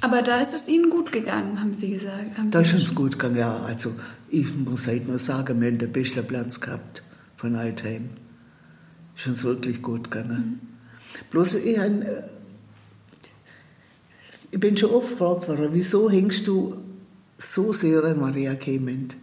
Aber 0.00 0.22
da 0.22 0.40
ist 0.40 0.52
es 0.52 0.68
Ihnen 0.68 0.90
gut 0.90 1.12
gegangen, 1.12 1.60
haben 1.60 1.76
Sie 1.76 1.92
gesagt. 1.92 2.36
Haben 2.36 2.50
da 2.50 2.60
ist 2.60 2.74
uns 2.74 2.92
gut 2.92 3.12
gegangen, 3.12 3.36
ja. 3.36 3.56
Also 3.66 3.92
ich 4.30 4.52
muss 4.52 4.88
halt 4.88 5.06
nur 5.06 5.20
sagen, 5.20 5.60
wir 5.60 5.68
haben 5.68 5.78
den 5.78 5.92
besten 5.92 6.26
Platz 6.26 6.60
gehabt 6.60 7.04
von 7.36 7.54
Altheim. 7.54 8.10
Ist 9.16 9.28
uns 9.28 9.44
wirklich 9.44 9.80
gut 9.80 10.10
gegangen. 10.10 10.60
Mhm. 10.60 10.72
Bloß 11.30 11.54
ich, 11.54 11.78
hab, 11.78 11.86
äh, 11.86 12.24
ich 14.50 14.58
bin 14.58 14.76
schon 14.76 14.90
oft 14.90 15.10
gefragt 15.10 15.48
worden, 15.48 15.68
wieso 15.70 16.10
hängst 16.10 16.48
du 16.48 16.81
so 17.42 17.72
sehr 17.72 18.04
an 18.04 18.20
Maria 18.20 18.54
Clement? 18.54 19.16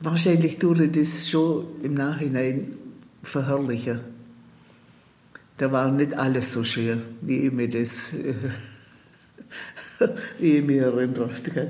Wahrscheinlich 0.00 0.58
tue 0.58 0.88
das 0.88 1.28
schon 1.28 1.66
im 1.82 1.94
Nachhinein 1.94 2.72
verherrlichen 3.22 4.16
da 5.58 5.72
war 5.72 5.90
nicht 5.90 6.14
alles 6.14 6.52
so 6.52 6.64
schön, 6.64 7.02
wie 7.22 7.46
ich 7.46 7.52
mir 7.52 7.68
das, 7.68 8.12
wie 10.38 10.58
ich 10.58 10.64
mir 10.64 10.84
erinnert 10.84 11.44
kann. 11.44 11.68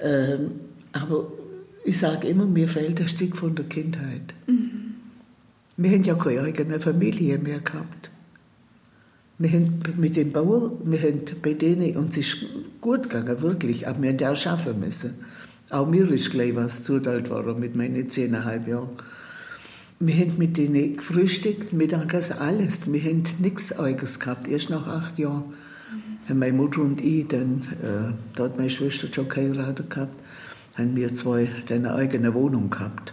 Ähm, 0.00 0.50
aber 0.92 1.32
ich 1.84 1.98
sage 1.98 2.28
immer, 2.28 2.46
mir 2.46 2.68
fehlt 2.68 3.00
ein 3.00 3.08
Stück 3.08 3.36
von 3.36 3.54
der 3.54 3.64
Kindheit. 3.64 4.34
Mhm. 4.46 4.94
Wir 5.76 5.90
haben 5.92 6.02
ja 6.02 6.14
keine 6.14 6.42
eigene 6.42 6.80
Familie 6.80 7.38
mehr 7.38 7.60
gehabt. 7.60 8.10
Wir 9.40 9.50
haben 9.50 9.80
mit 9.96 10.16
den 10.16 10.32
Bauern, 10.32 10.72
wir 10.84 11.00
haben 11.00 11.20
bei 11.42 11.54
denen, 11.54 11.96
uns 11.96 12.16
ist 12.16 12.44
gut 12.80 13.04
gegangen, 13.04 13.40
wirklich, 13.40 13.86
aber 13.86 14.02
wir 14.02 14.10
haben 14.10 14.24
auch 14.24 14.36
schaffen 14.36 14.80
müssen. 14.80 15.14
Auch 15.70 15.86
mir 15.86 16.10
ist 16.10 16.30
gleich 16.30 16.56
was 16.56 16.82
zuteilt 16.82 17.30
worden 17.30 17.60
mit 17.60 17.76
meinen 17.76 18.10
zehneinhalb 18.10 18.66
Jahren. 18.66 18.88
Wir 20.00 20.14
haben 20.16 20.38
mit 20.38 20.56
denen 20.56 20.96
gefrühstückt, 20.96 21.72
mittags 21.72 22.32
alles. 22.32 22.92
Wir 22.92 23.00
haben 23.02 23.22
nichts 23.38 23.78
Eigenes 23.78 24.18
gehabt. 24.18 24.48
Erst 24.48 24.70
nach 24.70 24.86
acht 24.86 25.18
Jahren 25.18 25.44
mhm. 25.44 26.28
haben 26.28 26.38
meine 26.38 26.52
Mutter 26.52 26.80
und 26.80 27.00
ich 27.00 27.28
dann, 27.28 27.62
äh, 27.82 28.14
da 28.34 28.44
hat 28.44 28.56
meine 28.56 28.70
Schwester 28.70 29.08
schon 29.12 29.28
geheiratet 29.28 29.90
gehabt, 29.90 30.14
haben 30.74 30.96
wir 30.96 31.14
zwei 31.14 31.48
dann 31.68 31.84
eine 31.84 31.94
eigene 31.94 32.34
Wohnung 32.34 32.70
gehabt. 32.70 33.12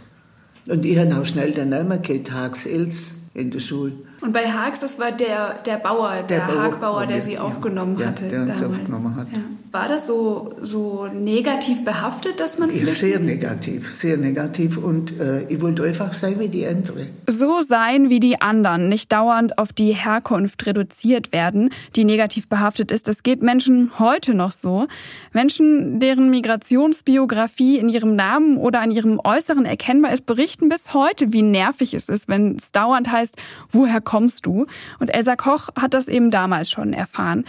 Und 0.69 0.85
ich 0.85 0.97
habe 0.97 1.15
auch 1.19 1.25
schnell 1.25 1.51
den 1.51 1.69
Namen 1.69 2.01
gehabt, 2.01 2.31
Hags 2.31 2.65
Els 2.65 3.13
in 3.35 3.51
der 3.51 3.59
Schule. 3.59 3.93
Und 4.25 4.33
bei 4.33 4.51
Haags, 4.51 4.79
das 4.79 4.97
war 4.97 5.11
der, 5.11 5.59
der 5.67 5.77
Bauer, 5.77 6.23
der, 6.27 6.47
der 6.47 6.47
Haagbauer, 6.47 7.05
der 7.05 7.21
sie 7.21 7.37
aufgenommen 7.37 7.99
ja, 7.99 8.07
hatte. 8.07 8.27
Der 8.27 8.39
damals. 8.39 8.63
aufgenommen 8.63 9.15
hat. 9.15 9.27
Ja. 9.31 9.37
War 9.71 9.87
das 9.87 10.07
so, 10.07 10.55
so 10.61 11.07
negativ 11.13 11.85
behaftet, 11.85 12.39
dass 12.39 12.57
man. 12.57 12.75
Ja, 12.75 12.87
sehr 12.87 13.19
negativ, 13.19 13.93
sehr 13.93 14.17
negativ. 14.17 14.77
Und 14.77 15.19
äh, 15.19 15.43
ich 15.43 15.61
wollte 15.61 15.83
einfach 15.83 16.13
sein 16.13 16.39
wie 16.39 16.47
die 16.47 16.65
andere. 16.65 17.05
So 17.27 17.61
sein 17.61 18.09
wie 18.09 18.19
die 18.19 18.41
anderen, 18.41 18.89
nicht 18.89 19.11
dauernd 19.11 19.59
auf 19.59 19.73
die 19.73 19.91
Herkunft 19.91 20.65
reduziert 20.65 21.31
werden, 21.31 21.69
die 21.95 22.03
negativ 22.03 22.49
behaftet 22.49 22.91
ist. 22.91 23.07
Das 23.07 23.21
geht 23.21 23.43
Menschen 23.43 23.91
heute 23.99 24.33
noch 24.33 24.53
so. 24.53 24.87
Menschen, 25.33 25.99
deren 25.99 26.31
Migrationsbiografie 26.31 27.77
in 27.77 27.89
ihrem 27.89 28.15
Namen 28.15 28.57
oder 28.57 28.81
an 28.81 28.89
ihrem 28.89 29.19
Äußeren 29.23 29.65
erkennbar 29.65 30.13
ist, 30.13 30.25
berichten 30.25 30.67
bis 30.67 30.95
heute, 30.95 31.31
wie 31.31 31.43
nervig 31.43 31.93
es 31.93 32.09
ist, 32.09 32.27
wenn 32.27 32.55
es 32.55 32.71
dauernd 32.71 33.11
heißt, 33.11 33.35
woher 33.69 34.01
kommt 34.01 34.14
kommst 34.15 34.45
du? 34.45 34.65
Und 34.99 35.09
Elsa 35.09 35.35
Koch 35.35 35.67
hat 35.75 35.93
das 35.93 36.07
eben 36.07 36.31
damals 36.31 36.71
schon 36.71 36.93
erfahren. 36.93 37.43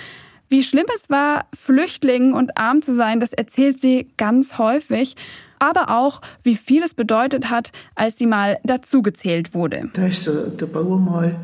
Wie 0.49 0.65
schlimm 0.65 0.87
es 0.97 1.09
war, 1.09 1.47
Flüchtling 1.55 2.33
und 2.33 2.59
arm 2.59 2.83
zu 2.83 2.93
sein, 2.93 3.21
das 3.21 3.33
erzählt 3.33 3.81
sie 3.81 4.09
ganz 4.17 4.59
häufig. 4.59 5.15
Aber 5.61 5.97
auch, 5.97 6.21
wie 6.43 6.57
viel 6.57 6.83
es 6.83 6.93
bedeutet 6.93 7.51
hat, 7.51 7.71
als 7.95 8.19
sie 8.19 8.27
mal 8.27 8.59
dazugezählt 8.65 9.55
wurde. 9.55 9.91
Da 9.93 10.09
ist 10.09 10.27
der, 10.27 10.49
der 10.49 10.67
Bauer 10.67 10.99
mal 10.99 11.37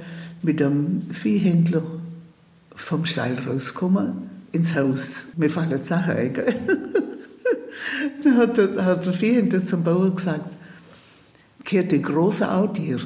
mit 0.43 0.61
einem 0.61 1.03
Viehhändler 1.13 1.85
vom 2.75 3.05
Stall 3.05 3.39
rausgekommen 3.47 4.29
ins 4.51 4.75
Haus. 4.75 5.27
Mir 5.37 5.51
fallen 5.51 5.83
Sachen 5.85 6.17
ein. 6.17 6.33
da 8.25 8.31
hat 8.33 8.59
der, 8.59 8.85
hat 8.85 9.07
der 9.07 9.13
Viehhändler 9.13 9.65
zum 9.65 9.85
Bauer 9.85 10.11
gesagt, 10.11 10.51
kehrt 11.65 11.93
die 11.93 12.03
große 12.03 12.51
Auto 12.51 12.83
hier. 12.83 12.99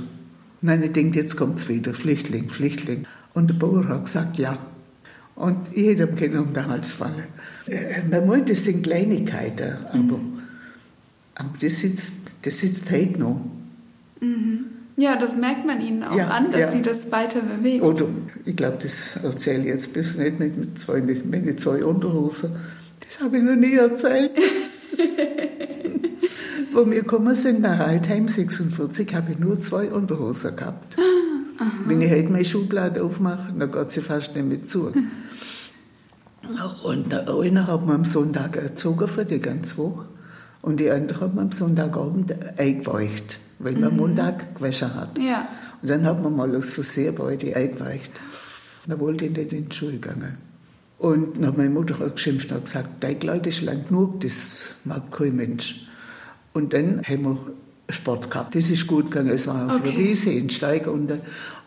Nein, 0.67 0.83
ich 0.83 0.91
denke, 0.91 1.21
jetzt 1.21 1.37
kommt 1.37 1.59
es 1.59 1.69
wieder, 1.69 1.95
Flüchtling, 1.95 2.49
Flüchtling. 2.49 3.07
Und 3.35 3.51
der 3.51 3.55
Bauer 3.55 3.87
hat 3.87 4.07
gesagt, 4.07 4.37
ja. 4.37 4.59
Und 5.37 5.59
jedem 5.77 6.17
kann 6.17 6.37
um 6.37 6.53
den 6.53 6.67
Hals 6.67 6.93
fallen. 6.93 7.29
Äh, 7.69 8.03
man 8.11 8.27
meint, 8.27 8.51
das 8.51 8.65
sind 8.65 8.83
Kleinigkeiten, 8.83 9.77
aber, 9.91 9.99
mhm. 9.99 10.43
aber 11.37 11.51
das, 11.61 11.79
sitzt, 11.79 12.15
das 12.43 12.59
sitzt 12.59 12.91
heute 12.91 13.21
noch. 13.21 13.41
Mhm. 14.21 14.65
Ja, 14.97 15.15
das 15.15 15.37
merkt 15.37 15.67
man 15.67 15.81
ihnen 15.81 16.03
auch 16.03 16.17
ja, 16.17 16.31
an, 16.31 16.51
dass 16.51 16.61
ja. 16.63 16.71
sie 16.73 16.83
das 16.83 17.13
weiter 17.13 17.43
bewegt. 17.43 17.85
Oder, 17.85 18.09
ich 18.45 18.57
glaube, 18.57 18.79
das 18.83 19.21
erzähle 19.23 19.61
ich 19.61 19.67
jetzt 19.67 19.93
bis 19.93 20.17
nicht 20.17 20.41
mit 20.41 20.77
zwei, 20.81 21.01
mit 21.01 21.61
zwei 21.61 21.85
Unterhosen. 21.85 22.57
Das 23.07 23.21
habe 23.21 23.39
ich 23.39 23.45
noch 23.45 23.55
nie 23.55 23.75
erzählt. 23.75 24.33
Wo 26.77 26.85
wir 26.91 27.01
gekommen 27.01 27.35
sind 27.35 27.63
nach 27.63 27.81
Altheim 27.81 28.29
46, 28.29 29.15
habe 29.15 29.33
ich 29.33 29.39
nur 29.39 29.59
zwei 29.59 29.91
Unterhosen 29.91 30.55
gehabt. 30.55 30.99
Aha. 31.59 31.73
Wenn 31.87 32.03
ich 32.03 32.11
heute 32.11 32.29
meine 32.29 32.45
Schublade 32.45 33.03
aufmache, 33.03 33.55
dann 33.59 33.73
geht 33.73 33.91
sie 33.93 34.03
fast 34.03 34.37
nicht 34.37 34.47
mehr 34.47 34.63
zu. 34.63 34.93
Und 36.85 37.15
einer 37.15 37.67
hat 37.67 37.87
man 37.87 37.97
am 37.97 38.05
Sonntag 38.05 38.57
erzogen 38.57 39.09
für 39.09 39.25
die 39.25 39.41
ganze 39.41 39.79
Woche. 39.79 40.05
Und 40.61 40.79
die 40.79 40.91
andere 40.91 41.23
hat 41.23 41.35
man 41.35 41.47
am 41.47 41.53
Sonntagabend 41.53 42.35
eingeweicht, 42.59 43.39
weil 43.59 43.73
man 43.73 43.93
mhm. 43.93 43.97
Montag 43.97 44.55
gewaschen 44.57 44.95
hat. 44.95 45.17
Ja. 45.17 45.49
Und 45.81 45.89
dann 45.89 46.05
hat 46.05 46.23
man 46.23 46.37
mal 46.37 46.55
aus 46.55 46.73
Versehen 46.73 47.15
beide 47.15 47.57
eingeweicht. 47.57 48.13
Dann 48.87 49.01
wollte 49.01 49.25
ich 49.25 49.31
nicht 49.35 49.51
in 49.51 49.71
die 49.71 49.75
Schule 49.75 49.97
gehen. 49.97 50.37
Und 50.99 51.39
dann 51.39 51.47
hat 51.47 51.57
meine 51.57 51.71
Mutter 51.71 51.95
auch 52.05 52.15
geschimpft 52.15 52.53
und 52.53 52.65
gesagt, 52.65 53.03
dein 53.03 53.19
Kleid 53.19 53.47
ist 53.47 53.63
lang 53.63 53.87
genug, 53.89 54.21
das 54.21 54.75
mag 54.85 55.11
kein 55.11 55.37
Mensch. 55.37 55.87
Und 56.57 56.73
dann 56.73 57.03
haben 57.03 57.23
wir 57.25 57.39
Sport 57.91 58.31
gehabt. 58.31 58.55
Das 58.55 58.71
ist 58.71 58.87
gut 58.87 59.11
gegangen. 59.11 59.29
Es 59.29 59.47
war 59.47 59.67
auf 59.67 59.81
okay. 59.81 59.91
der 59.91 59.99
Wiese 59.99 60.31
in 60.31 60.49
Steig 60.49 60.87
unten. 60.87 61.21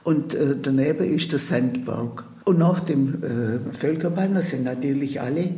Und 0.03 0.33
äh, 0.33 0.55
daneben 0.59 1.13
ist 1.13 1.31
der 1.31 1.37
Sandberg. 1.37 2.23
Und 2.43 2.57
nach 2.57 2.79
dem 2.79 3.21
äh, 3.23 3.71
Völkerball 3.71 4.41
sind 4.41 4.63
natürlich 4.63 5.21
alle 5.21 5.51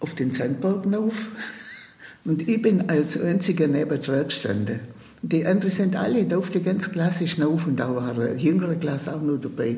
auf 0.00 0.16
den 0.16 0.32
Sandberg 0.32 0.84
auf. 0.92 1.28
Und 2.24 2.48
ich 2.48 2.60
bin 2.60 2.90
als 2.90 3.22
einziger 3.22 3.68
neben 3.68 4.02
dran 4.02 4.24
gestanden. 4.24 4.80
Die 5.22 5.46
anderen 5.46 5.70
sind 5.70 5.94
alle 5.94 6.36
auf 6.36 6.50
die 6.50 6.60
ganz 6.60 6.90
klassisch 6.90 7.40
auf 7.40 7.66
und 7.66 7.76
da 7.76 7.94
war 7.94 8.18
eine 8.18 8.34
jüngere 8.34 8.74
Klasse 8.74 9.14
auch 9.14 9.22
noch 9.22 9.38
dabei 9.38 9.76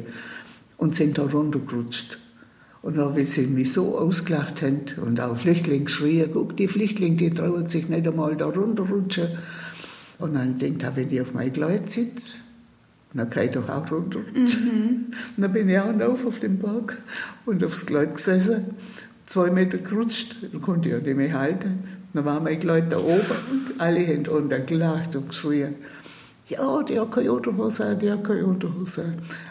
und 0.77 0.95
sind 0.95 1.19
da 1.19 1.23
runtergerutscht. 1.23 2.19
Und 2.83 2.97
dann, 2.99 3.15
weil 3.15 3.27
sie 3.29 3.47
mich 3.47 3.73
so 3.73 3.97
ausgelacht 3.97 4.61
haben 4.63 4.81
und 5.01 5.21
auch 5.21 5.37
Flüchtlinge 5.37 5.89
schrien, 5.89 6.31
guck, 6.33 6.57
die 6.57 6.67
Flüchtlinge, 6.67 7.17
die 7.17 7.31
trauen 7.31 7.69
sich 7.69 7.89
nicht 7.89 8.07
einmal 8.07 8.37
da 8.37 8.47
runterrutschen. 8.47 9.29
Und 10.19 10.35
dann 10.35 10.59
denkt 10.59 10.83
ich, 10.83 10.97
wenn 10.97 11.11
ich 11.11 11.21
auf 11.21 11.33
mein 11.33 11.53
Kleid 11.53 11.89
sitze, 11.91 12.39
dann 13.15 13.31
kann 13.31 13.45
ich 13.45 13.51
doch 13.53 13.69
auch 13.69 13.91
runter. 13.91 14.21
Mhm. 14.35 15.13
Dann 15.37 15.53
bin 15.53 15.69
ich 15.69 15.79
auch 15.79 16.01
auf, 16.01 16.27
auf 16.27 16.39
dem 16.41 16.59
Berg 16.59 17.03
und 17.45 17.63
aufs 17.63 17.85
Kleid 17.85 18.15
gesessen, 18.15 18.75
zwei 19.27 19.51
Meter 19.51 19.79
gerutscht, 19.79 20.37
dann 20.51 20.63
konnte 20.63 20.89
ich 20.89 20.95
ja 20.95 21.01
nicht 21.01 21.17
mehr 21.17 21.39
halten. 21.39 21.85
Dann 22.15 22.25
waren 22.25 22.45
meine 22.45 22.63
Leute 22.63 22.89
da 22.89 22.99
oben 22.99 23.21
und 23.51 23.81
alle 23.81 24.07
haben 24.07 24.27
unter 24.29 24.61
gelacht 24.61 25.15
und 25.17 25.29
geschrien. 25.29 25.75
Ja, 26.49 26.83
die 26.83 26.99
hat 26.99 27.13
keine 27.13 27.33
Unterhose, 27.33 27.97
die 28.01 28.11
hat 28.11 28.25
keine 28.25 28.45
Unterhose. 28.45 29.05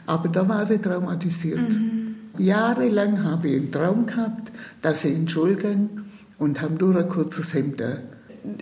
Aber 0.06 0.28
da 0.28 0.48
war 0.48 0.70
ich 0.70 0.82
traumatisiert. 0.82 1.70
Mhm. 1.70 2.01
Jahrelang 2.38 3.24
habe 3.24 3.50
ich 3.50 3.56
einen 3.58 3.72
Traum 3.72 4.06
gehabt, 4.06 4.52
dass 4.82 5.06
ich 5.06 5.14
in 5.14 5.26
gehe 5.26 5.90
und 6.38 6.62
habe 6.62 6.74
nur 6.76 6.96
ein 6.96 7.10
kurzes 7.10 7.54
Hemd 7.54 7.80
da. 7.80 7.98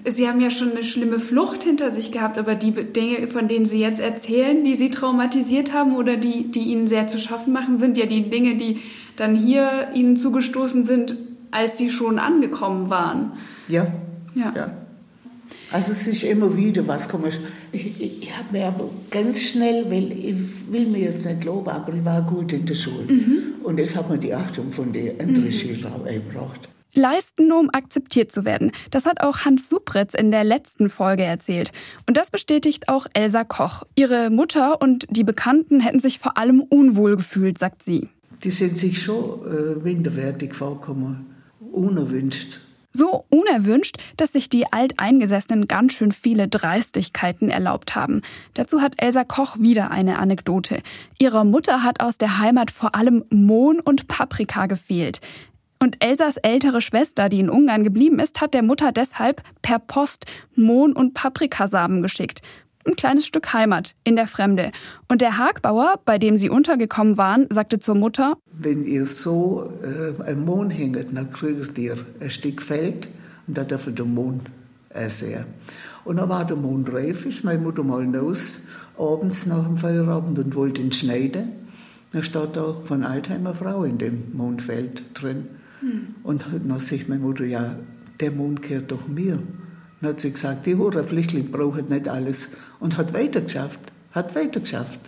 Sie 0.05 0.27
haben 0.27 0.41
ja 0.41 0.51
schon 0.51 0.71
eine 0.71 0.83
schlimme 0.83 1.19
Flucht 1.19 1.63
hinter 1.63 1.89
sich 1.89 2.11
gehabt, 2.11 2.37
aber 2.37 2.55
die 2.55 2.71
Dinge, 2.71 3.27
von 3.27 3.47
denen 3.47 3.65
Sie 3.65 3.79
jetzt 3.79 4.01
erzählen, 4.01 4.65
die 4.65 4.75
Sie 4.75 4.91
traumatisiert 4.91 5.73
haben 5.73 5.95
oder 5.95 6.17
die, 6.17 6.51
die 6.51 6.63
Ihnen 6.63 6.87
sehr 6.87 7.07
zu 7.07 7.17
schaffen 7.17 7.53
machen, 7.53 7.77
sind 7.77 7.97
ja 7.97 8.05
die 8.05 8.29
Dinge, 8.29 8.57
die 8.57 8.81
dann 9.15 9.35
hier 9.35 9.89
Ihnen 9.93 10.17
zugestoßen 10.17 10.83
sind, 10.83 11.15
als 11.51 11.77
Sie 11.77 11.89
schon 11.89 12.19
angekommen 12.19 12.89
waren. 12.89 13.33
Ja. 13.69 13.87
ja. 14.35 14.53
ja. 14.53 14.71
Also 15.71 15.91
es 15.91 16.07
ist 16.07 16.23
immer 16.23 16.55
wieder 16.57 16.87
was 16.87 17.07
komisch. 17.07 17.35
Ich, 17.71 18.01
ich, 18.01 18.31
habe 18.35 18.57
mir 18.57 18.67
aber 18.67 18.89
ganz 19.11 19.41
schnell, 19.41 19.85
weil 19.91 20.11
ich 20.11 20.35
will 20.71 20.87
mir 20.87 21.01
jetzt 21.01 21.25
nicht 21.25 21.43
loben, 21.43 21.69
aber 21.69 21.93
ich 21.93 22.03
war 22.03 22.23
gut 22.23 22.51
in 22.53 22.65
der 22.65 22.73
Schule. 22.73 23.05
Mhm. 23.07 23.55
Und 23.63 23.79
es 23.79 23.95
hat 23.95 24.09
mir 24.09 24.17
die 24.17 24.33
Achtung 24.33 24.71
von 24.71 24.91
den 24.91 25.19
anderen 25.19 25.45
mhm. 25.45 25.51
Schülern 25.51 26.07
eingebracht. 26.07 26.69
Leisten, 26.95 27.51
um 27.51 27.69
akzeptiert 27.71 28.31
zu 28.31 28.45
werden. 28.45 28.71
Das 28.89 29.05
hat 29.05 29.21
auch 29.21 29.45
Hans 29.45 29.69
Supritz 29.69 30.15
in 30.15 30.31
der 30.31 30.43
letzten 30.43 30.89
Folge 30.89 31.23
erzählt. 31.23 31.71
Und 32.07 32.17
das 32.17 32.31
bestätigt 32.31 32.89
auch 32.89 33.05
Elsa 33.13 33.43
Koch. 33.43 33.83
Ihre 33.95 34.31
Mutter 34.31 34.81
und 34.81 35.05
die 35.09 35.23
Bekannten 35.23 35.81
hätten 35.81 35.99
sich 35.99 36.17
vor 36.17 36.37
allem 36.37 36.61
unwohl 36.61 37.17
gefühlt, 37.17 37.59
sagt 37.59 37.83
sie. 37.83 38.09
Die 38.43 38.49
sind 38.49 38.75
sich 38.75 39.03
schon 39.03 39.45
äh, 39.45 39.75
minderwertig 39.83 40.55
vorgekommen, 40.55 41.27
unerwünscht. 41.59 42.59
So 42.91 43.25
unerwünscht, 43.29 43.97
dass 44.17 44.33
sich 44.33 44.49
die 44.49 44.71
Alteingesessenen 44.71 45.67
ganz 45.67 45.93
schön 45.93 46.11
viele 46.11 46.47
Dreistigkeiten 46.47 47.49
erlaubt 47.49 47.95
haben. 47.95 48.21
Dazu 48.55 48.81
hat 48.81 48.93
Elsa 48.97 49.23
Koch 49.23 49.59
wieder 49.59 49.91
eine 49.91 50.17
Anekdote. 50.17 50.81
Ihrer 51.19 51.43
Mutter 51.43 51.83
hat 51.83 52.01
aus 52.01 52.17
der 52.17 52.39
Heimat 52.39 52.71
vor 52.71 52.95
allem 52.95 53.23
Mohn 53.29 53.79
und 53.79 54.07
Paprika 54.07 54.65
gefehlt. 54.65 55.21
Und 55.81 56.03
Elsas 56.03 56.35
ältere 56.37 56.81
Schwester, 56.81 57.29
die 57.29 57.39
in 57.39 57.49
Ungarn 57.49 57.83
geblieben 57.83 58.19
ist, 58.19 58.41
hat 58.41 58.53
der 58.53 58.63
Mutter 58.63 58.91
deshalb 58.91 59.41
per 59.61 59.79
Post 59.79 60.25
Mohn- 60.55 60.93
und 60.93 61.13
Paprikasamen 61.13 62.01
geschickt. 62.01 62.41
Ein 62.89 62.95
kleines 62.95 63.27
Stück 63.27 63.53
Heimat 63.53 63.93
in 64.03 64.15
der 64.15 64.25
Fremde. 64.25 64.71
Und 65.07 65.21
der 65.21 65.37
Hagbauer, 65.37 65.99
bei 66.05 66.17
dem 66.17 66.37
sie 66.37 66.49
untergekommen 66.49 67.17
waren, 67.17 67.45
sagte 67.51 67.77
zur 67.77 67.93
Mutter: 67.93 68.35
Wenn 68.51 68.83
ihr 68.83 69.05
so 69.05 69.71
äh, 69.83 70.23
einen 70.23 70.43
Mohn 70.43 70.71
hängt, 70.71 71.15
dann 71.15 71.29
kriegt 71.29 71.77
ihr 71.77 71.97
ein 72.19 72.31
Stück 72.31 72.63
Feld 72.63 73.07
und 73.45 73.55
da 73.59 73.63
darf 73.63 73.87
der 73.93 74.05
Mohn 74.05 74.41
essen. 74.89 75.45
Und 76.03 76.17
dann 76.17 76.29
war 76.29 76.45
der 76.45 76.55
Mohn 76.55 76.83
reif, 76.87 77.27
ist 77.27 77.43
meine 77.43 77.59
Mutter 77.59 77.83
mal 77.83 78.03
raus, 78.15 78.61
abends 78.97 79.45
nach 79.45 79.65
dem 79.65 79.77
Feierabend 79.77 80.39
und 80.39 80.55
wollte 80.55 80.81
ihn 80.81 80.91
schneiden. 80.91 81.49
Da 82.11 82.23
steht 82.23 82.55
da 82.55 82.75
von 82.85 83.03
Altheimer 83.03 83.53
Frau 83.53 83.83
in 83.83 83.99
dem 83.99 84.35
Mondfeld 84.35 85.03
drin. 85.13 85.45
Hm. 85.81 86.15
Und 86.23 86.43
dann 86.51 86.79
sagt 86.79 87.07
meine 87.07 87.21
Mutter, 87.21 87.45
ja, 87.45 87.75
der 88.19 88.31
Mond 88.31 88.63
gehört 88.63 88.91
doch 88.91 89.07
mir. 89.07 89.37
Dann 90.01 90.11
hat 90.11 90.19
sie 90.19 90.31
gesagt, 90.31 90.65
die 90.65 90.75
Flüchtling 90.75 91.51
brauchen 91.51 91.89
nicht 91.89 92.07
alles. 92.07 92.55
Und 92.79 92.97
hat 92.97 93.13
weitergeschafft, 93.13 93.79
hat 94.11 94.35
weitergeschafft, 94.35 94.99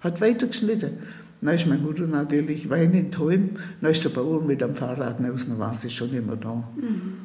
hat 0.00 0.20
weitergeschnitten. 0.20 0.98
Dann 1.40 1.54
ist 1.54 1.66
meine 1.66 1.80
Mutter 1.80 2.06
natürlich 2.06 2.70
weinend 2.70 3.18
heim. 3.18 3.50
Dann 3.80 3.90
ist 3.90 4.04
der 4.04 4.10
Bauer 4.10 4.42
mit 4.42 4.60
dem 4.60 4.74
Fahrrad 4.74 5.20
raus, 5.20 5.46
dann 5.48 5.58
war 5.58 5.74
sie 5.74 5.90
schon 5.90 6.12
immer 6.14 6.36
da. 6.36 6.64
Mhm. 6.76 7.18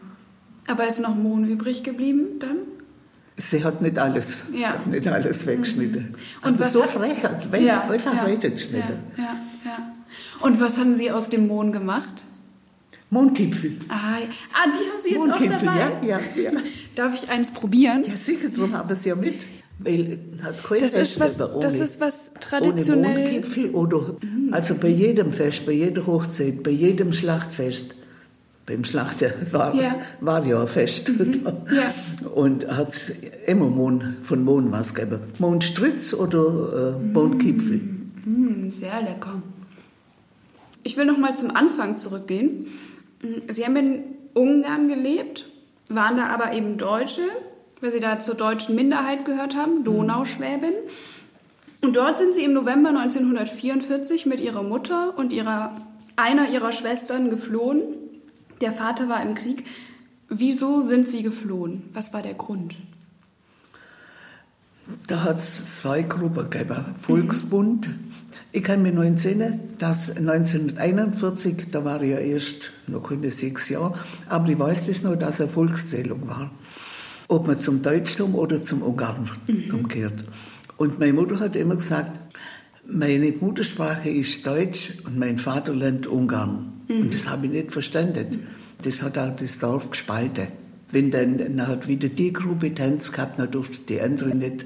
Aber 0.68 0.88
ist 0.88 1.00
noch 1.00 1.16
Mohn 1.16 1.50
übrig 1.50 1.84
geblieben 1.84 2.40
dann? 2.40 2.58
Sie 3.38 3.64
hat 3.64 3.82
nicht 3.82 3.98
alles, 3.98 4.48
ja. 4.54 4.82
nicht 4.86 5.08
alles 5.08 5.48
weggeschnitten. 5.48 6.10
Mhm. 6.10 6.16
Und 6.44 6.56
Aber 6.56 6.60
was 6.60 6.74
so 6.74 6.84
hat, 6.84 6.90
frech, 6.90 7.24
hat 7.24 7.62
ja, 7.62 7.90
einfach 7.90 8.14
ja, 8.14 8.26
weitergeschnitten. 8.26 9.00
Ja, 9.18 9.24
ja, 9.24 9.36
ja. 9.66 9.94
Und 10.42 10.60
was 10.60 10.78
haben 10.78 10.96
Sie 10.96 11.10
aus 11.12 11.30
dem 11.30 11.48
Mohn 11.48 11.72
gemacht? 11.72 12.24
Mondkipfel. 13.10 13.78
Ah, 13.90 14.18
ah, 14.54 14.68
die 14.68 14.90
haben 14.90 15.02
Sie 15.04 15.10
jetzt 15.10 15.18
Mondkipfel, 15.18 15.68
auch 15.68 15.76
dabei? 15.76 16.08
ja, 16.08 16.20
ja, 16.36 16.42
ja. 16.44 16.52
Darf 16.96 17.24
ich 17.24 17.30
eines 17.30 17.52
probieren? 17.52 18.04
Ja, 18.08 18.16
sicher, 18.16 18.50
darum 18.50 18.74
haben 18.74 18.90
wir 18.90 18.94
es 18.94 19.06
ja 19.06 19.16
mit. 19.16 19.36
Weil 19.84 20.20
hat 20.44 20.64
kein 20.64 20.82
das 20.82 20.94
Fest 20.94 21.14
ist 21.14 21.20
was, 21.20 21.42
ohne, 21.42 21.60
das 21.62 21.80
ist 21.80 22.00
was 22.00 22.34
traditionell. 22.40 23.18
Ohne 23.18 23.32
Mondgipfel 23.32 23.70
oder 23.72 24.16
also 24.52 24.76
bei 24.76 24.90
jedem 24.90 25.32
Fest, 25.32 25.66
bei 25.66 25.72
jeder 25.72 26.06
Hochzeit, 26.06 26.62
bei 26.62 26.72
jedem 26.72 27.14
Schlachtfest. 27.14 27.96
Beim 28.68 28.84
Schlachten 28.86 29.32
war 29.52 29.74
ja, 29.74 29.96
war 30.20 30.46
ja 30.46 30.62
ein 30.62 30.68
Fest. 30.68 31.10
Mhm. 31.10 31.42
ja. 31.76 31.94
Und 32.30 32.68
hat 32.68 32.90
es 32.90 33.12
immer 33.48 33.66
Mond, 33.66 34.04
von 34.22 34.44
Mond 34.44 34.72
was 34.72 34.94
gegeben. 34.94 35.22
Mondstritz 35.40 36.14
oder 36.14 36.96
äh, 37.00 37.04
Mondgipfel. 37.04 37.82
Mhm. 38.24 38.72
Sehr 38.72 39.02
lecker. 39.02 39.42
Ich 40.84 40.96
will 40.96 41.06
noch 41.06 41.18
mal 41.18 41.36
zum 41.36 41.56
Anfang 41.56 41.98
zurückgehen. 41.98 42.68
Sie 43.50 43.66
haben 43.66 43.76
in 43.76 44.04
Ungarn 44.34 44.88
gelebt, 44.88 45.46
waren 45.96 46.18
da 46.18 46.28
aber 46.28 46.54
eben 46.54 46.78
Deutsche, 46.78 47.22
weil 47.80 47.92
Sie 47.92 48.00
da 48.00 48.20
zur 48.20 48.36
deutschen 48.36 48.76
Minderheit 48.76 49.26
gehört 49.26 49.56
haben, 49.56 49.84
Donauschwäbin. 49.84 50.74
Und 51.82 51.96
dort 51.96 52.18
sind 52.18 52.36
Sie 52.36 52.44
im 52.44 52.54
November 52.54 52.90
1944 52.90 54.26
mit 54.26 54.40
Ihrer 54.40 54.64
Mutter 54.64 55.18
und 55.18 55.34
ihrer, 55.34 55.76
einer 56.16 56.50
Ihrer 56.50 56.72
Schwestern 56.72 57.30
geflohen. 57.30 57.82
Der 58.62 58.72
Vater 58.72 59.10
war 59.10 59.22
im 59.24 59.34
Krieg. 59.34 59.66
Wieso 60.30 60.82
sind 60.82 61.10
Sie 61.10 61.24
geflohen? 61.24 61.90
Was 61.94 62.14
war 62.14 62.22
der 62.22 62.36
Grund? 62.36 62.76
Da 65.08 65.24
hat 65.24 65.38
es 65.38 65.78
zwei 65.78 66.04
Gruppen 66.04 66.50
gegeben. 66.50 66.86
Volksbund. 67.02 67.88
Mhm. 67.88 68.11
Ich 68.54 68.64
kann 68.64 68.82
mich 68.82 68.94
noch 68.94 69.04
entsinnen, 69.04 69.78
dass 69.78 70.10
1941, 70.18 71.68
da 71.72 71.86
war 71.86 72.02
ich 72.02 72.12
ja 72.12 72.18
erst 72.18 72.72
noch 72.88 73.02
keine 73.02 73.32
sechs 73.32 73.70
Jahre, 73.70 73.94
aber 74.28 74.50
ich 74.50 74.60
weiß 74.60 74.88
das 74.88 75.04
noch, 75.04 75.16
dass 75.16 75.40
eine 75.40 75.50
Volkszählung 75.50 76.28
war. 76.28 76.52
Ob 77.30 77.48
man 77.48 77.56
zum 77.56 77.82
Deutschtum 77.82 78.36
oder 78.36 78.60
zum 78.60 78.82
Ungarn 78.82 79.30
mhm. 79.48 79.74
umkehrt. 79.74 80.26
Und 80.76 81.00
meine 81.00 81.14
Mutter 81.14 81.40
hat 81.40 81.56
immer 81.56 81.78
gesagt, 81.78 82.12
meine 82.86 83.32
Muttersprache 83.32 84.10
ist 84.10 84.46
Deutsch 84.46 84.96
und 85.06 85.18
mein 85.18 85.38
Vaterland 85.38 86.08
Ungarn. 86.08 86.74
Mhm. 86.90 87.02
Und 87.04 87.14
das 87.14 87.30
habe 87.30 87.46
ich 87.46 87.54
nicht 87.54 87.72
verstanden. 87.72 88.48
Das 88.82 89.02
hat 89.02 89.18
auch 89.18 89.34
das 89.34 89.60
Dorf 89.60 89.92
gespalten. 89.92 90.48
Wenn 90.92 91.10
dann, 91.10 91.38
dann 91.38 91.68
hat 91.68 91.88
wieder 91.88 92.10
die 92.10 92.34
Gruppe 92.34 92.74
Tanz 92.74 93.14
gehabt, 93.14 93.40
dann 93.40 93.50
durfte 93.50 93.84
die 93.88 94.02
andere 94.02 94.36
nicht. 94.36 94.66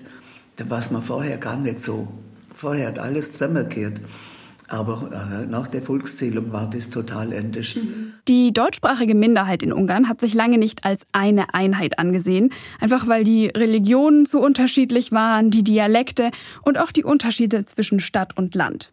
Da 0.55 0.67
war 0.71 0.79
es 0.79 0.89
mir 0.89 1.03
vorher 1.03 1.37
gar 1.37 1.57
nicht 1.57 1.81
so. 1.81 2.07
Vorher 2.55 2.87
hat 2.87 2.99
alles 2.99 3.33
zusammengekehrt. 3.33 3.99
Aber 4.67 5.11
äh, 5.11 5.45
nach 5.45 5.67
der 5.67 5.81
Volkszählung 5.83 6.51
war 6.51 6.67
das 6.67 6.89
total 6.89 7.33
anders. 7.33 7.77
Die 8.27 8.51
deutschsprachige 8.51 9.13
Minderheit 9.13 9.61
in 9.61 9.71
Ungarn 9.71 10.09
hat 10.09 10.21
sich 10.21 10.33
lange 10.33 10.57
nicht 10.57 10.85
als 10.85 11.05
eine 11.11 11.53
Einheit 11.53 11.99
angesehen, 11.99 12.49
einfach 12.79 13.07
weil 13.07 13.23
die 13.23 13.47
Religionen 13.47 14.25
zu 14.25 14.39
unterschiedlich 14.39 15.11
waren, 15.11 15.51
die 15.51 15.63
Dialekte 15.63 16.31
und 16.63 16.79
auch 16.79 16.91
die 16.91 17.03
Unterschiede 17.03 17.63
zwischen 17.65 17.99
Stadt 17.99 18.35
und 18.37 18.55
Land. 18.55 18.91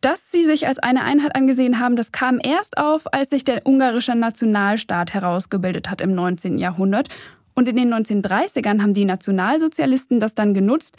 Dass 0.00 0.32
sie 0.32 0.42
sich 0.42 0.66
als 0.66 0.78
eine 0.78 1.04
Einheit 1.04 1.36
angesehen 1.36 1.78
haben, 1.78 1.94
das 1.94 2.10
kam 2.10 2.40
erst 2.42 2.78
auf, 2.78 3.12
als 3.12 3.28
sich 3.30 3.44
der 3.44 3.66
ungarische 3.66 4.14
Nationalstaat 4.14 5.12
herausgebildet 5.12 5.90
hat 5.90 6.00
im 6.00 6.14
19. 6.14 6.58
Jahrhundert. 6.58 7.08
Und 7.54 7.68
in 7.68 7.76
den 7.76 7.92
1930ern 7.92 8.80
haben 8.80 8.94
die 8.94 9.04
Nationalsozialisten 9.04 10.18
das 10.18 10.34
dann 10.34 10.54
genutzt, 10.54 10.96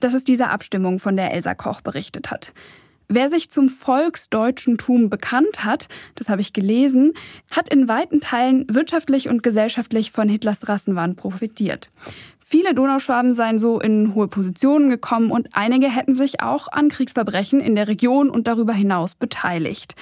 dass 0.00 0.14
es 0.14 0.24
diese 0.24 0.48
Abstimmung, 0.48 0.98
von 0.98 1.16
der 1.16 1.32
Elsa 1.32 1.54
Koch 1.54 1.80
berichtet 1.80 2.30
hat. 2.30 2.52
Wer 3.10 3.30
sich 3.30 3.50
zum 3.50 3.70
Volksdeutschentum 3.70 5.08
bekannt 5.08 5.64
hat, 5.64 5.88
das 6.14 6.28
habe 6.28 6.42
ich 6.42 6.52
gelesen, 6.52 7.14
hat 7.50 7.72
in 7.72 7.88
weiten 7.88 8.20
Teilen 8.20 8.66
wirtschaftlich 8.68 9.30
und 9.30 9.42
gesellschaftlich 9.42 10.12
von 10.12 10.28
Hitlers 10.28 10.68
Rassenwahn 10.68 11.16
profitiert. 11.16 11.88
Viele 12.38 12.74
Donauschwaben 12.74 13.32
seien 13.32 13.58
so 13.58 13.80
in 13.80 14.14
hohe 14.14 14.28
Positionen 14.28 14.90
gekommen 14.90 15.30
und 15.30 15.48
einige 15.52 15.88
hätten 15.88 16.14
sich 16.14 16.42
auch 16.42 16.68
an 16.68 16.88
Kriegsverbrechen 16.88 17.60
in 17.60 17.74
der 17.74 17.88
Region 17.88 18.28
und 18.30 18.46
darüber 18.46 18.74
hinaus 18.74 19.14
beteiligt. 19.14 19.94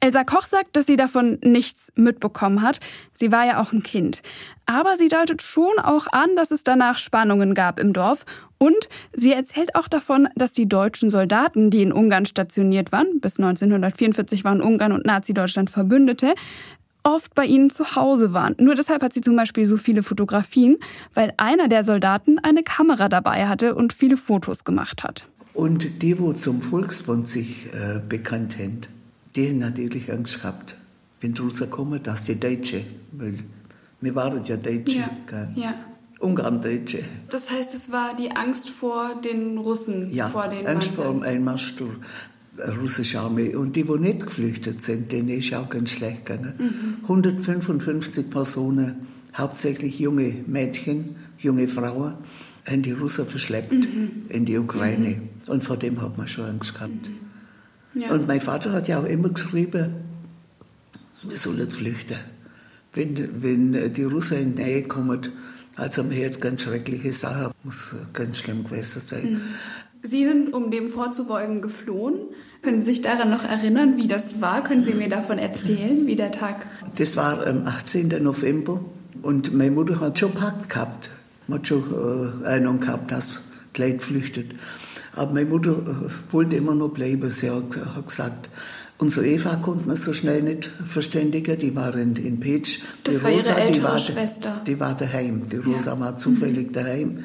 Elsa 0.00 0.24
Koch 0.24 0.44
sagt, 0.44 0.76
dass 0.76 0.86
sie 0.86 0.96
davon 0.96 1.38
nichts 1.42 1.92
mitbekommen 1.94 2.62
hat. 2.62 2.80
Sie 3.12 3.32
war 3.32 3.44
ja 3.44 3.60
auch 3.60 3.72
ein 3.72 3.82
Kind. 3.82 4.22
Aber 4.64 4.96
sie 4.96 5.08
deutet 5.08 5.42
schon 5.42 5.78
auch 5.78 6.06
an, 6.10 6.36
dass 6.36 6.50
es 6.50 6.64
danach 6.64 6.96
Spannungen 6.96 7.54
gab 7.54 7.78
im 7.78 7.92
Dorf. 7.92 8.24
Und 8.62 8.90
sie 9.14 9.32
erzählt 9.32 9.74
auch 9.74 9.88
davon, 9.88 10.28
dass 10.36 10.52
die 10.52 10.68
deutschen 10.68 11.08
Soldaten, 11.08 11.70
die 11.70 11.82
in 11.82 11.92
Ungarn 11.92 12.26
stationiert 12.26 12.92
waren, 12.92 13.18
bis 13.20 13.38
1944 13.38 14.44
waren 14.44 14.60
Ungarn 14.60 14.92
und 14.92 15.06
Nazi-Deutschland 15.06 15.70
Verbündete, 15.70 16.34
oft 17.02 17.34
bei 17.34 17.46
ihnen 17.46 17.70
zu 17.70 17.96
Hause 17.96 18.34
waren. 18.34 18.54
Nur 18.58 18.74
deshalb 18.74 19.02
hat 19.02 19.14
sie 19.14 19.22
zum 19.22 19.34
Beispiel 19.34 19.64
so 19.64 19.78
viele 19.78 20.02
Fotografien, 20.02 20.76
weil 21.14 21.32
einer 21.38 21.68
der 21.68 21.84
Soldaten 21.84 22.38
eine 22.38 22.62
Kamera 22.62 23.08
dabei 23.08 23.48
hatte 23.48 23.74
und 23.74 23.94
viele 23.94 24.18
Fotos 24.18 24.64
gemacht 24.64 25.04
hat. 25.04 25.26
Und 25.54 26.02
die, 26.02 26.18
wo 26.18 26.34
zum 26.34 26.60
Volksbund 26.60 27.26
sich 27.28 27.66
äh, 27.72 28.00
bekannt 28.06 28.58
haben, 28.58 28.82
die 29.34 29.48
haben 29.48 29.58
natürlich 29.58 30.12
Angst 30.12 30.42
gehabt, 30.42 30.76
wenn 31.22 31.32
die 31.32 31.40
Russen 31.40 31.70
kommen, 31.70 32.02
dass 32.02 32.24
die 32.24 32.38
Deutsche, 32.38 32.82
weil 33.12 33.38
wir 34.02 34.14
waren 34.14 34.44
ja 34.44 34.58
Deutsche, 34.58 34.98
ja, 34.98 35.48
ja. 35.54 35.74
Ungarn-Deutsche. 36.20 37.02
Das 37.30 37.50
heißt, 37.50 37.74
es 37.74 37.90
war 37.90 38.14
die 38.14 38.30
Angst 38.30 38.70
vor 38.70 39.20
den 39.24 39.58
Russen, 39.58 40.12
ja, 40.12 40.28
vor 40.28 40.48
den 40.48 40.66
Angst 40.66 40.90
vor 40.90 41.06
dem 41.06 41.22
Einmarsch 41.22 41.74
der 41.76 42.76
russischen 42.78 43.20
Armee. 43.20 43.54
Und 43.54 43.74
die, 43.74 43.84
die 43.84 43.98
nicht 43.98 44.26
geflüchtet 44.26 44.82
sind, 44.82 45.10
denen 45.12 45.30
ist 45.30 45.52
auch 45.54 45.68
ganz 45.68 45.90
schlecht 45.90 46.26
gegangen. 46.26 46.54
Mhm. 46.58 46.96
155 47.02 48.30
Personen, 48.30 49.06
hauptsächlich 49.34 49.98
junge 49.98 50.44
Mädchen, 50.46 51.16
junge 51.38 51.68
Frauen, 51.68 52.14
haben 52.66 52.82
die 52.82 52.92
Russen 52.92 53.26
verschleppt 53.26 53.72
mhm. 53.72 54.26
in 54.28 54.44
die 54.44 54.58
Ukraine. 54.58 55.08
Mhm. 55.08 55.52
Und 55.52 55.64
vor 55.64 55.78
dem 55.78 56.00
hat 56.02 56.18
man 56.18 56.28
schon 56.28 56.44
Angst 56.44 56.74
gehabt. 56.74 57.08
Mhm. 57.94 58.02
Ja. 58.02 58.10
Und 58.10 58.28
mein 58.28 58.40
Vater 58.40 58.72
hat 58.72 58.88
ja 58.88 59.00
auch 59.00 59.06
immer 59.06 59.30
geschrieben, 59.30 59.94
wir 61.22 61.38
sollen 61.38 61.68
flüchten. 61.70 62.18
Wenn, 62.92 63.42
wenn 63.42 63.92
die 63.92 64.04
Russen 64.04 64.38
in 64.38 64.54
die 64.54 64.62
Nähe 64.62 64.82
kommen, 64.84 65.28
also 65.80 66.02
man 66.02 66.14
hört 66.14 66.40
ganz 66.40 66.62
schreckliche 66.62 67.12
Sachen, 67.12 67.52
muss 67.64 67.94
ganz 68.12 68.38
schlimm 68.38 68.64
gewesen 68.64 69.00
sein. 69.00 69.32
Mhm. 69.32 69.40
Sie 70.02 70.24
sind, 70.24 70.52
um 70.54 70.70
dem 70.70 70.88
vorzubeugen, 70.88 71.60
geflohen. 71.60 72.28
Können 72.62 72.78
Sie 72.78 72.86
sich 72.86 73.02
daran 73.02 73.30
noch 73.30 73.44
erinnern, 73.44 73.96
wie 73.96 74.08
das 74.08 74.40
war? 74.40 74.62
Können 74.62 74.82
Sie 74.82 74.94
mir 74.94 75.08
davon 75.08 75.38
erzählen, 75.38 76.06
wie 76.06 76.16
der 76.16 76.30
Tag? 76.30 76.66
Das 76.96 77.16
war 77.16 77.46
am 77.46 77.66
18. 77.66 78.08
November 78.22 78.80
und 79.22 79.54
meine 79.54 79.70
Mutter 79.70 80.00
hat 80.00 80.18
schon 80.18 80.32
Pakt 80.32 80.68
gehabt. 80.68 81.10
Man 81.48 81.58
hat 81.58 81.66
schon 81.66 82.42
äh, 82.44 82.46
Ahnung 82.46 82.80
gehabt, 82.80 83.10
dass 83.10 83.42
Leute 83.76 84.00
flüchtet. 84.00 84.54
Aber 85.14 85.32
meine 85.32 85.48
Mutter 85.48 85.72
äh, 85.72 86.32
wollte 86.32 86.56
immer 86.56 86.74
noch 86.74 86.90
bleiben. 86.90 87.30
Sie 87.30 87.50
hat, 87.50 87.78
gesagt, 88.06 88.48
unsere 89.00 89.26
Eva 89.26 89.56
konnte 89.56 89.88
man 89.88 89.96
so 89.96 90.12
schnell 90.12 90.42
nicht 90.42 90.70
verständigen. 90.88 91.58
Die 91.58 91.74
war 91.74 91.94
in, 91.96 92.38
Petsch. 92.38 92.80
Das 93.02 93.18
die 93.18 93.24
war 93.24 93.30
Rosa, 93.32 93.50
ihre 93.50 93.60
ältere 93.60 93.74
die 93.74 93.82
war, 93.82 93.98
Schwester. 93.98 94.60
Die 94.66 94.80
war 94.80 94.96
daheim. 94.96 95.48
Die 95.48 95.56
Rosa 95.56 95.94
ja. 95.94 96.00
war 96.00 96.18
zufällig 96.18 96.72
daheim. 96.72 97.24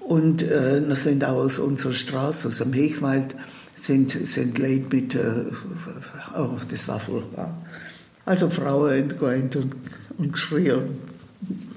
Und 0.00 0.42
äh, 0.42 0.86
wir 0.86 0.96
sind 0.96 1.24
auch 1.24 1.36
aus 1.36 1.58
unserer 1.58 1.94
Straße, 1.94 2.48
aus 2.48 2.58
dem 2.58 2.72
Hechwald, 2.72 3.34
sind, 3.74 4.10
sind 4.10 4.58
Leute 4.58 4.86
mit, 4.90 5.14
äh, 5.14 5.44
oh, 6.36 6.56
das 6.70 6.88
war 6.88 7.00
furchtbar. 7.00 7.56
Also 8.24 8.48
Frauen 8.48 8.92
entgeint 8.92 9.56
und, 9.56 9.74
und 10.18 10.32
geschrien. 10.32 10.82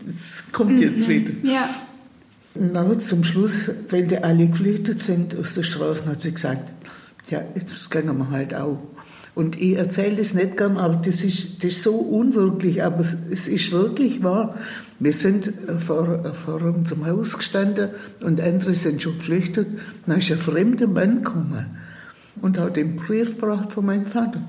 Es 0.07 0.43
kommt 0.51 0.79
jetzt 0.79 1.07
mhm. 1.07 1.11
wieder. 1.11 1.33
Ja. 1.43 1.69
Na, 2.53 2.97
zum 2.99 3.23
Schluss, 3.23 3.69
wenn 3.89 4.07
die 4.07 4.17
alle 4.17 4.47
geflüchtet 4.47 5.01
sind 5.01 5.35
aus 5.37 5.55
der 5.55 5.63
Straße, 5.63 6.05
hat 6.05 6.21
sie 6.21 6.33
gesagt, 6.33 6.63
ja, 7.29 7.41
jetzt 7.55 7.89
gehen 7.89 8.17
wir 8.17 8.29
halt 8.29 8.53
auch. 8.53 8.79
Und 9.35 9.61
ich 9.61 9.75
erzähle 9.75 10.15
das 10.15 10.33
nicht 10.33 10.55
gern, 10.55 10.77
aber 10.77 10.95
das 10.95 11.21
ist, 11.21 11.61
das 11.61 11.71
ist 11.71 11.83
so 11.83 11.93
unwirklich, 11.93 12.81
aber 12.81 13.03
es 13.29 13.47
ist 13.47 13.71
wirklich 13.73 14.23
wahr. 14.23 14.55
Wir 14.97 15.11
sind 15.11 15.51
vor, 15.85 16.23
vor 16.45 16.61
unserem 16.61 17.05
Haus 17.05 17.37
gestanden 17.37 17.89
und 18.21 18.39
andere 18.39 18.73
sind 18.75 19.01
schon 19.01 19.17
geflüchtet. 19.17 19.67
Dann 20.07 20.19
ist 20.19 20.31
ein 20.31 20.37
fremder 20.37 20.87
Mann 20.87 21.17
gekommen 21.17 21.65
und 22.41 22.57
hat 22.57 22.77
den 22.77 22.95
Brief 22.95 23.35
gebracht 23.35 23.73
von 23.73 23.85
meinem 23.85 24.05
Vater. 24.05 24.41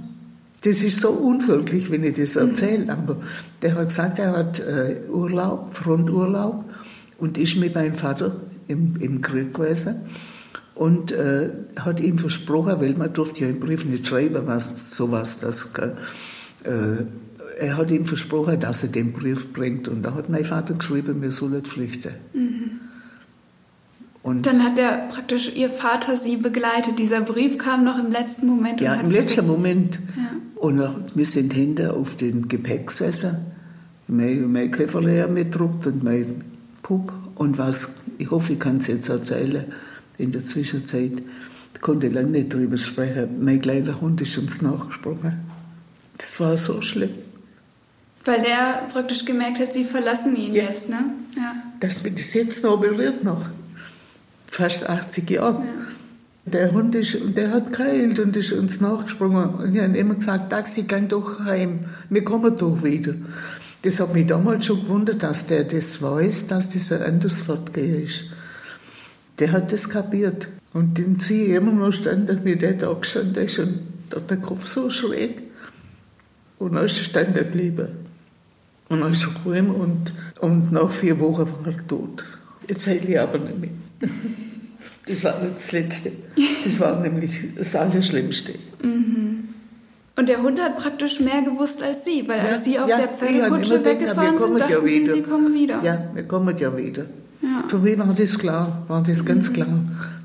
Das 0.62 0.82
ist 0.84 1.00
so 1.00 1.10
unwirklich, 1.10 1.90
wenn 1.90 2.04
ich 2.04 2.14
das 2.14 2.36
erzähle, 2.36 2.92
aber 2.92 3.20
der 3.62 3.74
hat 3.74 3.88
gesagt, 3.88 4.20
er 4.20 4.36
hat 4.36 4.60
äh, 4.60 5.00
Urlaub, 5.10 5.74
Fronturlaub 5.74 6.64
und 7.18 7.38
ist 7.38 7.56
mit 7.56 7.74
meinem 7.74 7.94
Vater 7.94 8.36
im, 8.68 8.96
im 9.00 9.20
Krieg 9.20 9.52
gewesen 9.52 9.96
und 10.76 11.10
äh, 11.10 11.50
hat 11.80 12.00
ihm 12.00 12.18
versprochen, 12.18 12.80
weil 12.80 12.94
man 12.94 13.12
durfte 13.12 13.44
ja 13.44 13.48
im 13.48 13.60
Brief 13.60 13.84
nicht 13.84 14.06
schreiben, 14.06 14.46
was 14.46 14.90
sowas, 14.90 15.40
das, 15.40 15.70
äh, 16.64 17.04
er 17.58 17.76
hat 17.78 17.90
ihm 17.90 18.04
versprochen, 18.04 18.60
dass 18.60 18.82
er 18.82 18.90
den 18.90 19.12
Brief 19.12 19.52
bringt 19.52 19.88
und 19.88 20.02
da 20.02 20.14
hat 20.14 20.28
mein 20.28 20.44
Vater 20.44 20.74
geschrieben, 20.74 21.22
wir 21.22 21.30
sollen 21.30 21.64
flüchten. 21.64 22.12
Mhm. 22.34 22.80
Und 24.22 24.44
dann 24.44 24.64
hat 24.64 24.76
er 24.76 25.08
praktisch 25.08 25.54
ihr 25.54 25.70
Vater 25.70 26.16
sie 26.16 26.36
begleitet. 26.36 26.98
Dieser 26.98 27.20
Brief 27.20 27.58
kam 27.58 27.84
noch 27.84 27.96
im 27.96 28.10
letzten 28.10 28.48
Moment. 28.48 28.80
Ja, 28.80 28.94
im 28.94 29.10
letzten 29.10 29.46
Moment. 29.46 30.00
Ja. 30.16 30.30
Und 30.56 30.82
wir 31.14 31.26
sind 31.26 31.52
hinter 31.52 31.94
auf 31.94 32.16
den 32.16 32.48
Gepäck 32.48 32.88
gesessen. 32.88 33.36
Mein, 34.08 34.50
mein 34.50 34.72
Koffer 34.72 35.00
leer 35.00 35.28
mitgedruckt 35.28 35.86
und 35.86 36.02
mein 36.02 36.42
Pup 36.82 37.12
und 37.36 37.56
was, 37.56 37.90
ich 38.18 38.30
hoffe, 38.30 38.54
ich 38.54 38.58
kann 38.58 38.78
es 38.78 38.88
jetzt 38.88 39.08
erzählen, 39.08 39.66
in 40.18 40.32
der 40.32 40.44
Zwischenzeit, 40.44 41.12
ich 41.74 41.80
konnte 41.80 42.08
lange 42.08 42.30
nicht 42.30 42.54
darüber 42.54 42.78
sprechen, 42.78 43.44
mein 43.44 43.60
kleiner 43.60 44.00
Hund 44.00 44.20
ist 44.20 44.36
uns 44.38 44.62
nachgesprungen. 44.62 45.40
Das 46.18 46.40
war 46.40 46.56
so 46.56 46.80
schlimm. 46.82 47.10
Weil 48.24 48.42
der 48.42 48.88
praktisch 48.92 49.24
gemerkt 49.24 49.60
hat, 49.60 49.74
sie 49.74 49.84
verlassen 49.84 50.34
ihn 50.36 50.52
ja. 50.52 50.64
jetzt, 50.64 50.88
ne? 50.88 50.98
Ja. 51.36 51.54
Dass 51.80 52.02
mich 52.02 52.14
das 52.14 52.34
jetzt 52.34 52.64
noch 52.64 52.80
berührt, 52.80 53.22
noch 53.22 53.46
fast 54.46 54.88
80 54.88 55.30
Jahre. 55.30 55.62
Ja. 55.64 55.86
Der 56.46 56.72
Hund 56.72 56.94
ist, 56.94 57.18
der 57.36 57.50
hat 57.50 57.72
geheilt 57.72 58.18
und 58.18 58.36
ist 58.36 58.52
uns 58.52 58.80
nachgesprungen. 58.80 59.50
Und 59.56 59.74
ich 59.74 59.82
habe 59.82 59.96
immer 59.96 60.14
gesagt, 60.14 60.50
Taxi, 60.50 60.84
geh 60.84 61.00
doch 61.08 61.40
heim, 61.40 61.86
wir 62.08 62.24
kommen 62.24 62.56
doch 62.56 62.82
wieder. 62.82 63.14
Das 63.82 64.00
hat 64.00 64.14
mich 64.14 64.26
damals 64.26 64.66
schon 64.66 64.80
gewundert, 64.80 65.22
dass 65.22 65.46
der 65.46 65.64
das 65.64 66.00
weiß, 66.00 66.46
dass 66.48 66.70
das 66.70 66.92
ein 66.92 67.02
anderes 67.02 67.42
Fortgehen 67.42 68.04
ist. 68.04 68.26
Der 69.38 69.52
hat 69.52 69.72
das 69.72 69.88
kapiert. 69.88 70.48
Und 70.72 70.98
den 70.98 71.18
sie 71.18 71.46
immer 71.52 71.72
noch 71.72 71.92
standen, 71.92 72.44
wie 72.44 72.56
der 72.56 72.74
da 72.74 72.92
gestanden 72.92 73.44
ist 73.44 73.58
und 73.58 73.80
der 74.30 74.36
Kopf 74.36 74.66
so 74.66 74.90
schräg. 74.90 75.42
Und 76.58 76.74
dann 76.74 76.84
ist 76.84 76.98
er 76.98 77.04
stehen 77.04 77.34
geblieben. 77.34 77.88
Und 78.88 79.00
dann 79.00 79.12
ist 79.12 79.22
er 79.22 79.28
gekommen 79.28 79.70
und, 79.70 80.12
und 80.40 80.72
nach 80.72 80.90
vier 80.90 81.18
Wochen 81.20 81.48
war 81.50 81.72
er 81.72 81.86
tot. 81.86 82.24
Jetzt 82.68 82.86
heile 82.86 83.00
ich 83.00 83.20
aber 83.20 83.38
nicht 83.38 83.58
mehr. 83.58 83.70
Das 85.08 85.22
war 85.22 85.40
nicht 85.40 85.54
das 85.54 85.70
Letzte. 85.70 86.10
Das 86.64 86.80
war 86.80 87.00
nämlich 87.00 87.30
das 87.56 87.76
Allerschlimmste. 87.76 88.54
Mhm. 88.82 89.50
Und 90.16 90.28
der 90.28 90.42
Hund 90.42 90.60
hat 90.60 90.78
praktisch 90.78 91.20
mehr 91.20 91.42
gewusst 91.42 91.82
als 91.82 92.04
Sie, 92.04 92.26
weil 92.26 92.38
ja, 92.38 92.44
als 92.46 92.64
Sie 92.64 92.78
auf 92.78 92.88
ja, 92.88 92.96
der 92.96 93.08
Pferdekutsche 93.08 93.84
weggefahren 93.84 94.36
sind, 94.36 94.58
dachten 94.58 94.72
ja 94.72 94.80
Sie, 94.84 95.06
Sie 95.06 95.22
kommen 95.22 95.54
wieder. 95.54 95.80
Ja, 95.84 96.10
wir 96.12 96.24
kommen 96.24 96.56
ja 96.56 96.76
wieder. 96.76 97.06
Ja. 97.46 97.68
Für 97.68 97.78
mich 97.78 97.96
war 97.96 98.12
das 98.12 98.38
klar, 98.38 98.82
war 98.88 99.02
das 99.02 99.24
ganz 99.24 99.50
mhm. 99.50 99.52
klar, 99.54 99.78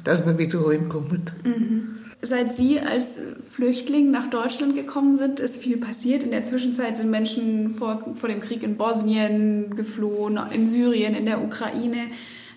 dass 0.03 0.25
wir 0.25 0.38
wieder 0.38 0.67
heimkommen. 0.67 1.21
Mhm. 1.43 1.97
Seit 2.23 2.55
Sie 2.55 2.79
als 2.79 3.21
Flüchtling 3.47 4.12
nach 4.12 4.29
Deutschland 4.29 4.75
gekommen 4.75 5.15
sind, 5.15 5.39
ist 5.39 5.57
viel 5.57 5.77
passiert. 5.77 6.23
In 6.23 6.31
der 6.31 6.43
Zwischenzeit 6.43 6.97
sind 6.97 7.10
Menschen 7.10 7.71
vor, 7.71 8.13
vor 8.15 8.29
dem 8.29 8.41
Krieg 8.41 8.63
in 8.63 8.75
Bosnien 8.77 9.75
geflohen, 9.75 10.39
in 10.51 10.67
Syrien, 10.67 11.15
in 11.15 11.25
der 11.25 11.43
Ukraine. 11.43 11.97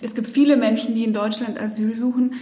Es 0.00 0.14
gibt 0.14 0.29
viele 0.29 0.57
Menschen, 0.57 0.94
die 0.94 1.05
in 1.05 1.14
Deutschland 1.14 1.61
Asyl 1.61 1.94
suchen. 1.94 2.35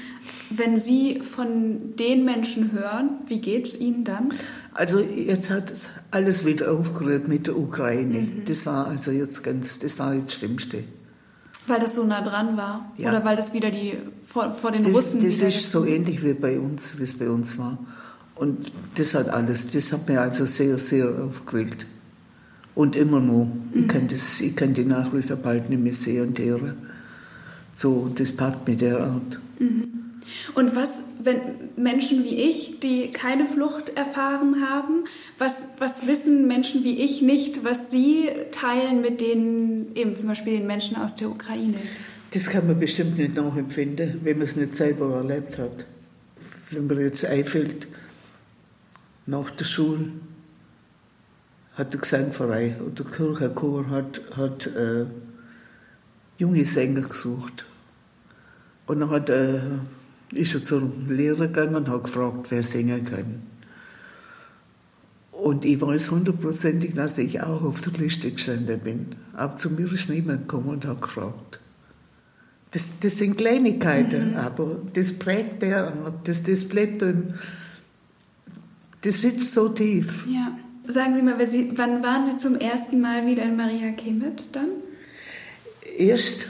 Wenn 0.50 0.80
Sie 0.80 1.20
von 1.20 1.96
den 1.96 2.24
Menschen 2.24 2.72
hören, 2.72 3.10
wie 3.26 3.40
geht 3.40 3.68
es 3.68 3.80
Ihnen 3.80 4.04
dann? 4.04 4.30
Also 4.74 5.00
jetzt 5.00 5.50
hat 5.50 5.72
alles 6.10 6.44
wieder 6.44 6.72
aufgerührt 6.72 7.28
mit 7.28 7.46
der 7.46 7.56
Ukraine. 7.56 8.20
Mhm. 8.20 8.44
Das 8.46 8.66
war 8.66 8.88
also 8.88 9.10
jetzt 9.10 9.42
ganz, 9.42 9.78
das 9.78 9.98
war 9.98 10.14
das 10.14 10.34
Schlimmste. 10.34 10.84
Weil 11.66 11.80
das 11.80 11.94
so 11.94 12.04
nah 12.04 12.20
dran 12.20 12.56
war? 12.56 12.92
Ja. 12.96 13.10
Oder 13.10 13.24
weil 13.24 13.36
das 13.36 13.54
wieder 13.54 13.70
die 13.70 13.96
vor, 14.26 14.50
vor 14.52 14.72
den 14.72 14.84
das, 14.84 14.94
Russen 14.94 15.24
Das 15.24 15.40
ist 15.40 15.70
so 15.70 15.84
ähnlich 15.84 16.24
wie 16.24 16.34
bei 16.34 16.58
uns, 16.58 16.98
wie 16.98 17.04
es 17.04 17.16
bei 17.16 17.28
uns 17.28 17.56
war. 17.58 17.78
Und 18.34 18.72
das 18.96 19.14
hat 19.14 19.28
alles, 19.28 19.70
das 19.70 19.92
hat 19.92 20.08
mir 20.08 20.20
also 20.20 20.46
sehr, 20.46 20.78
sehr 20.78 21.08
aufgewühlt. 21.24 21.86
Und 22.74 22.96
immer 22.96 23.20
noch. 23.20 23.44
Mhm. 23.44 23.70
Ich, 23.74 23.88
kann 23.88 24.08
das, 24.08 24.40
ich 24.40 24.56
kann 24.56 24.74
die 24.74 24.84
Nachrichten 24.84 25.40
bald 25.42 25.68
nicht 25.68 25.82
mehr 25.82 25.92
sehen 25.92 26.28
und 26.28 26.38
hören. 26.38 26.76
So, 27.74 28.10
das 28.14 28.32
packt 28.32 28.66
mich 28.66 28.78
derart. 28.78 29.38
Mhm. 29.58 30.01
Und 30.54 30.74
was, 30.76 31.02
wenn 31.22 31.40
Menschen 31.76 32.24
wie 32.24 32.36
ich, 32.36 32.80
die 32.80 33.10
keine 33.10 33.46
Flucht 33.46 33.90
erfahren 33.96 34.68
haben, 34.68 35.04
was, 35.38 35.76
was 35.78 36.06
wissen 36.06 36.46
Menschen 36.46 36.84
wie 36.84 37.00
ich 37.00 37.22
nicht, 37.22 37.64
was 37.64 37.90
sie 37.90 38.28
teilen 38.50 39.00
mit 39.00 39.20
den, 39.20 39.94
eben 39.94 40.16
zum 40.16 40.28
Beispiel 40.28 40.58
den 40.58 40.66
Menschen 40.66 40.96
aus 40.96 41.16
der 41.16 41.28
Ukraine? 41.28 41.76
Das 42.32 42.46
kann 42.46 42.66
man 42.66 42.80
bestimmt 42.80 43.18
nicht 43.18 43.34
nachempfinden, 43.34 44.20
wenn 44.22 44.38
man 44.38 44.46
es 44.46 44.56
nicht 44.56 44.74
selber 44.74 45.16
erlebt 45.16 45.58
hat. 45.58 45.84
Wenn 46.70 46.86
man 46.86 46.98
jetzt 46.98 47.24
einfällt, 47.24 47.86
nach 49.26 49.50
der 49.50 49.64
Schule 49.66 50.08
hat 51.74 51.92
der 51.92 52.00
Gesangverein 52.00 52.80
oder 52.80 53.04
der 53.04 53.12
Kirchenchor 53.12 53.88
hat, 53.90 54.20
hat 54.36 54.66
äh, 54.66 55.06
junge 56.38 56.64
Sänger 56.64 57.02
gesucht. 57.02 57.64
Und 58.86 59.00
dann 59.00 59.10
hat, 59.10 59.28
äh, 59.28 59.60
ist 60.34 60.54
er 60.54 60.64
zum 60.64 61.08
Lehrer 61.08 61.46
gegangen 61.46 61.74
und 61.76 61.88
hat 61.88 62.04
gefragt, 62.04 62.46
wer 62.50 62.62
singen 62.62 63.04
kann. 63.04 63.42
Und 65.32 65.64
ich 65.64 65.80
weiß 65.80 66.10
hundertprozentig, 66.10 66.94
dass 66.94 67.18
ich 67.18 67.40
auch 67.40 67.62
auf 67.62 67.80
der 67.80 67.92
Liste 67.94 68.30
gestanden 68.30 68.78
bin. 68.78 69.06
Aber 69.32 69.56
zu 69.56 69.70
mir 69.70 69.92
ist 69.92 70.08
niemand 70.08 70.48
gekommen 70.48 70.68
und 70.68 70.86
hat 70.86 71.02
gefragt. 71.02 71.58
Das, 72.70 73.00
das 73.00 73.18
sind 73.18 73.36
Kleinigkeiten, 73.36 74.30
mhm. 74.30 74.36
aber 74.36 74.80
das 74.94 75.12
prägt 75.18 75.62
der, 75.62 76.14
das, 76.24 76.42
das 76.42 76.64
bleibt 76.64 77.02
dann, 77.02 77.34
das 79.02 79.20
sitzt 79.20 79.52
so 79.52 79.68
tief. 79.68 80.24
Ja. 80.26 80.56
Sagen 80.86 81.14
Sie 81.14 81.22
mal, 81.22 81.36
wann 81.38 82.02
waren 82.02 82.24
Sie 82.24 82.38
zum 82.38 82.56
ersten 82.56 83.00
Mal 83.00 83.26
wieder 83.26 83.44
in 83.44 83.56
Maria 83.56 83.92
Kemet 83.92 84.46
dann? 84.52 84.68
Erst 85.96 86.48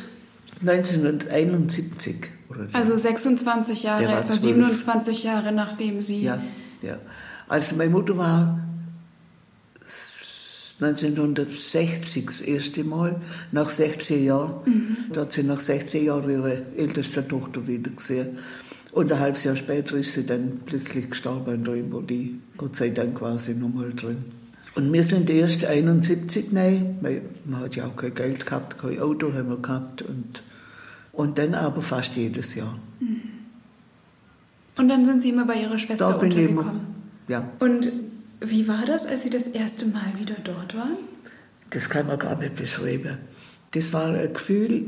1971. 0.61 2.29
also 2.73 2.97
26 2.97 3.83
Jahre, 3.83 4.13
etwa 4.13 4.33
27 4.33 5.25
Jahre 5.25 5.53
nachdem 5.53 6.01
Sie. 6.01 6.23
Ja, 6.23 6.43
ja. 6.83 6.99
Also 7.49 7.77
meine 7.77 7.91
Mutter 7.91 8.17
war 8.17 8.59
1960 10.81 12.27
das 12.27 12.41
erste 12.41 12.85
Mal, 12.85 13.21
nach 13.53 13.69
16 13.69 14.25
Jahren. 14.25 14.55
Mhm. 14.65 14.97
Da 15.13 15.23
hat 15.23 15.33
sie 15.33 15.43
nach 15.43 15.61
16 15.61 16.05
Jahren 16.05 16.31
ihre 16.31 16.63
älteste 16.77 17.27
Tochter 17.27 17.67
wieder 17.67 17.91
gesehen. 17.91 18.39
Und 18.93 19.11
ein 19.11 19.21
halbes 19.21 19.45
Jahr 19.45 19.57
später 19.57 19.97
ist 19.97 20.13
sie 20.13 20.27
dann 20.27 20.61
plötzlich 20.67 21.09
gestorben, 21.11 21.65
da 21.65 21.73
wo 21.91 22.01
die 22.01 22.41
Gott 22.57 22.77
sei 22.77 22.91
Dank 22.91 23.19
quasi 23.19 23.55
nochmal 23.55 23.93
drin. 23.95 24.25
Und 24.75 24.93
wir 24.93 25.03
sind 25.03 25.29
erst 25.29 25.65
71 25.65 26.53
nein, 26.53 26.99
man 27.45 27.61
hat 27.61 27.77
ja 27.77 27.87
auch 27.87 27.97
kein 27.97 28.15
Geld 28.15 28.47
gehabt, 28.47 28.79
kein 28.79 29.01
Auto 29.01 29.33
haben 29.33 29.51
wir 29.51 29.59
gehabt 29.59 30.03
und, 30.03 30.43
und 31.13 31.39
dann 31.39 31.55
aber 31.55 31.83
fast 31.83 32.17
jedes 32.17 32.55
Jahr. 32.55 32.79
Und 34.77 34.89
dann 34.89 35.05
sind 35.05 35.23
Sie 35.23 35.31
immer 35.31 35.45
bei 35.45 35.61
Ihrer 35.61 35.79
Schwester 35.79 36.11
da 36.11 36.17
bin 36.17 36.33
untergekommen? 36.33 36.81
Ich 37.29 37.35
immer, 37.35 37.41
ja. 37.41 37.51
Und 37.59 37.93
wie 38.41 38.67
war 38.67 38.85
das, 38.87 39.07
als 39.07 39.23
Sie 39.23 39.31
das 39.31 39.49
erste 39.49 39.87
Mal 39.87 40.15
wieder 40.19 40.37
dort 40.43 40.75
waren? 40.75 40.97
Das 41.71 41.89
kann 41.89 42.07
man 42.07 42.19
gar 42.19 42.37
nicht 42.39 42.57
beschreiben. 42.57 43.19
Das 43.73 43.93
war 43.93 44.15
ein 44.15 44.33
Gefühl, 44.33 44.85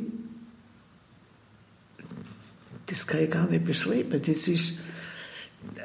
das 2.87 3.07
kann 3.07 3.21
ich 3.23 3.31
gar 3.31 3.49
nicht 3.49 3.65
beschreiben. 3.65 4.21
Das 4.25 4.49
ist 4.49 4.81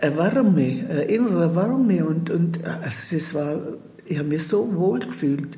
eine 0.02 0.18
Wärme, 0.18 0.86
eine 0.90 1.04
innere 1.04 1.56
Wärme. 1.56 2.06
Und, 2.06 2.30
und 2.30 2.64
also 2.66 3.16
das 3.16 3.34
war, 3.34 3.60
ich 4.06 4.18
habe 4.18 4.28
mich 4.28 4.48
so 4.48 4.76
wohl 4.76 5.00
gefühlt. 5.00 5.58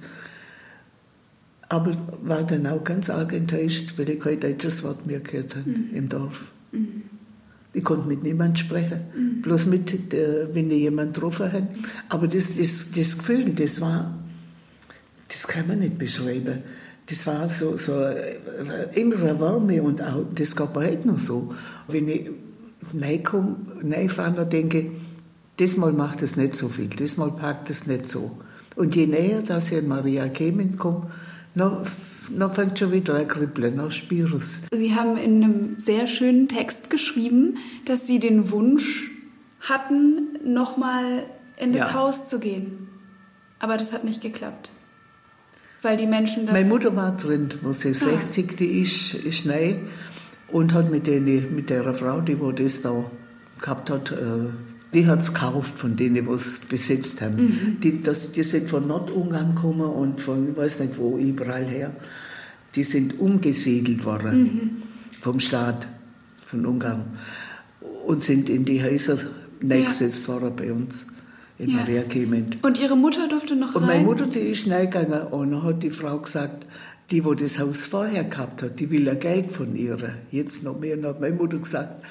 Aber 1.71 1.95
war 2.23 2.43
dann 2.43 2.67
auch 2.67 2.83
ganz 2.83 3.09
arg 3.09 3.31
enttäuscht, 3.31 3.93
weil 3.95 4.09
ich 4.09 4.19
kein 4.19 4.41
deutsches 4.41 4.83
Wort 4.83 5.07
mehr 5.07 5.21
gehört 5.21 5.55
habe 5.55 5.69
mhm. 5.69 5.95
im 5.95 6.09
Dorf. 6.09 6.51
Mhm. 6.73 7.03
Ich 7.73 7.81
konnte 7.81 8.09
mit 8.09 8.23
niemandem 8.23 8.57
sprechen, 8.57 8.99
mhm. 9.15 9.41
bloß 9.41 9.67
mit, 9.67 10.13
äh, 10.13 10.53
wenn 10.53 10.69
ich 10.69 10.79
jemanden 10.79 11.13
getroffen 11.13 11.49
hat. 11.49 11.63
Aber 12.09 12.27
das, 12.27 12.57
das, 12.57 12.91
das 12.93 13.17
Gefühl, 13.17 13.53
das 13.53 13.79
war, 13.79 14.19
das 15.29 15.47
kann 15.47 15.65
man 15.65 15.79
nicht 15.79 15.97
beschreiben. 15.97 16.59
Das 17.05 17.25
war 17.25 17.47
so, 17.47 17.77
so 17.77 18.03
äh, 18.03 18.35
innere 18.93 19.39
Wärme 19.39 19.81
und 19.81 20.01
auch, 20.01 20.25
das 20.35 20.53
gab 20.53 20.75
mir 20.75 20.87
heute 20.89 21.07
noch 21.07 21.19
so. 21.19 21.55
Wenn 21.87 22.09
ich 22.09 22.31
reinkomme, 22.93 23.55
reinfahre, 23.81 24.35
dann 24.35 24.49
denke 24.49 24.79
ich, 24.79 24.87
diesmal 25.57 25.93
macht 25.93 26.21
es 26.21 26.35
nicht 26.35 26.57
so 26.57 26.67
viel, 26.67 26.87
diesmal 26.87 27.31
packt 27.31 27.69
es 27.69 27.87
nicht 27.87 28.11
so. 28.11 28.37
Und 28.75 28.93
je 28.93 29.07
näher, 29.07 29.41
dass 29.41 29.71
ich 29.71 29.77
in 29.77 29.87
Maria 29.87 30.27
Kemen 30.27 30.77
komme, 30.77 31.07
noch 31.55 32.53
fängt 32.53 32.79
schon 32.79 32.91
wieder 32.91 33.15
ein 33.15 33.27
Kribbeln, 33.27 33.91
spüre 33.91 34.37
es. 34.37 34.61
Sie 34.73 34.95
haben 34.95 35.17
in 35.17 35.43
einem 35.43 35.75
sehr 35.79 36.07
schönen 36.07 36.47
Text 36.47 36.89
geschrieben, 36.89 37.57
dass 37.85 38.07
Sie 38.07 38.19
den 38.19 38.51
Wunsch 38.51 39.11
hatten, 39.61 40.39
nochmal 40.43 41.25
in 41.57 41.73
das 41.73 41.81
ja. 41.81 41.93
Haus 41.93 42.27
zu 42.27 42.39
gehen. 42.39 42.87
Aber 43.59 43.77
das 43.77 43.93
hat 43.93 44.03
nicht 44.03 44.21
geklappt. 44.21 44.71
Weil 45.81 45.97
die 45.97 46.07
Menschen 46.07 46.45
das... 46.45 46.53
Meine 46.53 46.67
Mutter 46.67 46.95
war 46.95 47.15
drin, 47.15 47.49
wo 47.61 47.73
sie 47.73 47.89
ah. 47.89 47.93
60 47.93 48.55
die 48.55 48.81
ist, 48.81 49.13
ist 49.13 49.45
neu 49.45 49.75
und 50.47 50.73
hat 50.73 50.91
mit, 50.91 51.07
denen, 51.07 51.55
mit 51.55 51.69
der 51.69 51.93
Frau, 51.93 52.21
die 52.21 52.39
wo 52.39 52.51
das 52.51 52.81
da 52.81 53.03
gehabt 53.59 53.89
hat, 53.89 54.11
äh, 54.11 54.49
die 54.93 55.07
hat 55.07 55.19
es 55.21 55.33
gekauft 55.33 55.77
von 55.77 55.95
denen, 55.95 56.25
die 56.25 56.31
es 56.31 56.59
besetzt 56.59 57.21
haben. 57.21 57.35
Mhm. 57.35 57.79
Die, 57.79 58.01
das, 58.01 58.31
die 58.31 58.43
sind 58.43 58.69
von 58.69 58.87
Nordungarn 58.87 59.55
gekommen 59.55 59.89
und 59.89 60.21
von, 60.21 60.51
ich 60.51 60.57
weiß 60.57 60.81
nicht 60.81 60.97
wo, 60.97 61.17
überall 61.17 61.65
her. 61.65 61.95
Die 62.75 62.83
sind 62.83 63.19
umgesiedelt 63.19 64.05
worden 64.05 64.43
mhm. 64.43 64.71
vom 65.21 65.39
Staat, 65.39 65.87
von 66.45 66.65
Ungarn. 66.65 67.17
Und 68.05 68.23
sind 68.23 68.49
in 68.49 68.65
die 68.65 68.83
Häuser 68.83 69.17
eingesetzt 69.61 70.27
ja. 70.27 70.33
worden 70.33 70.55
bei 70.55 70.71
uns 70.71 71.07
in 71.57 71.69
ja. 71.69 71.77
Maria 71.77 72.01
Clement. 72.03 72.57
Und 72.63 72.79
Ihre 72.79 72.97
Mutter 72.97 73.27
durfte 73.27 73.55
noch 73.55 73.75
Und 73.75 73.85
meine 73.85 74.03
Mutter, 74.03 74.25
die 74.25 74.39
ist 74.39 74.61
schnell 74.61 74.87
gegangen 74.87 75.27
und 75.27 75.51
dann 75.51 75.63
hat 75.63 75.83
die 75.83 75.91
Frau 75.91 76.17
gesagt, 76.17 76.65
die, 77.11 77.23
wo 77.23 77.33
das 77.33 77.59
Haus 77.59 77.85
vorher 77.85 78.23
gehabt 78.23 78.63
hat, 78.63 78.79
die 78.79 78.89
will 78.89 79.05
ja 79.05 79.13
Geld 79.13 79.51
von 79.51 79.75
ihr. 79.75 79.97
Jetzt 80.31 80.63
noch 80.63 80.79
mehr. 80.79 80.95
Dann 80.95 81.07
hat 81.07 81.21
meine 81.21 81.35
Mutter 81.35 81.57
gesagt, 81.57 82.03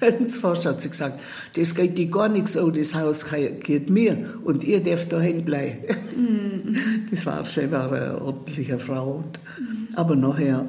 ganz 0.00 0.38
fast 0.38 0.66
hat 0.66 0.80
sie 0.80 0.90
gesagt, 0.90 1.20
das 1.54 1.74
geht 1.74 1.96
die 1.98 2.10
gar 2.10 2.28
nichts 2.28 2.56
an, 2.56 2.72
das 2.72 2.94
Haus 2.94 3.26
geht 3.28 3.90
mir 3.90 4.34
und 4.44 4.64
ihr 4.64 4.80
dürft 4.80 5.12
da 5.12 5.18
bleiben. 5.18 5.84
Mhm. 6.16 6.76
Das 7.10 7.26
war 7.26 7.44
schon 7.46 7.70
war 7.70 7.92
eine 7.92 8.20
ordentliche 8.20 8.78
Frau. 8.78 9.24
Mhm. 9.58 9.88
Aber 9.94 10.16
nachher, 10.16 10.64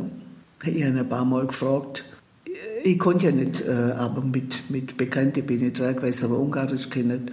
ich 0.64 0.84
habe 0.84 1.00
ein 1.00 1.10
paar 1.10 1.26
Mal 1.26 1.48
gefragt, 1.48 2.04
ich 2.84 3.00
konnte 3.00 3.26
ja 3.26 3.32
nicht, 3.32 3.66
äh, 3.66 3.94
aber 3.98 4.22
mit, 4.22 4.70
mit 4.70 4.98
Bekannten 4.98 5.46
bin 5.46 5.66
ich 5.66 5.74
dran 5.74 5.96
gewesen, 5.96 6.26
aber 6.26 6.40
Ungarisch 6.40 6.90
kennen. 6.90 7.32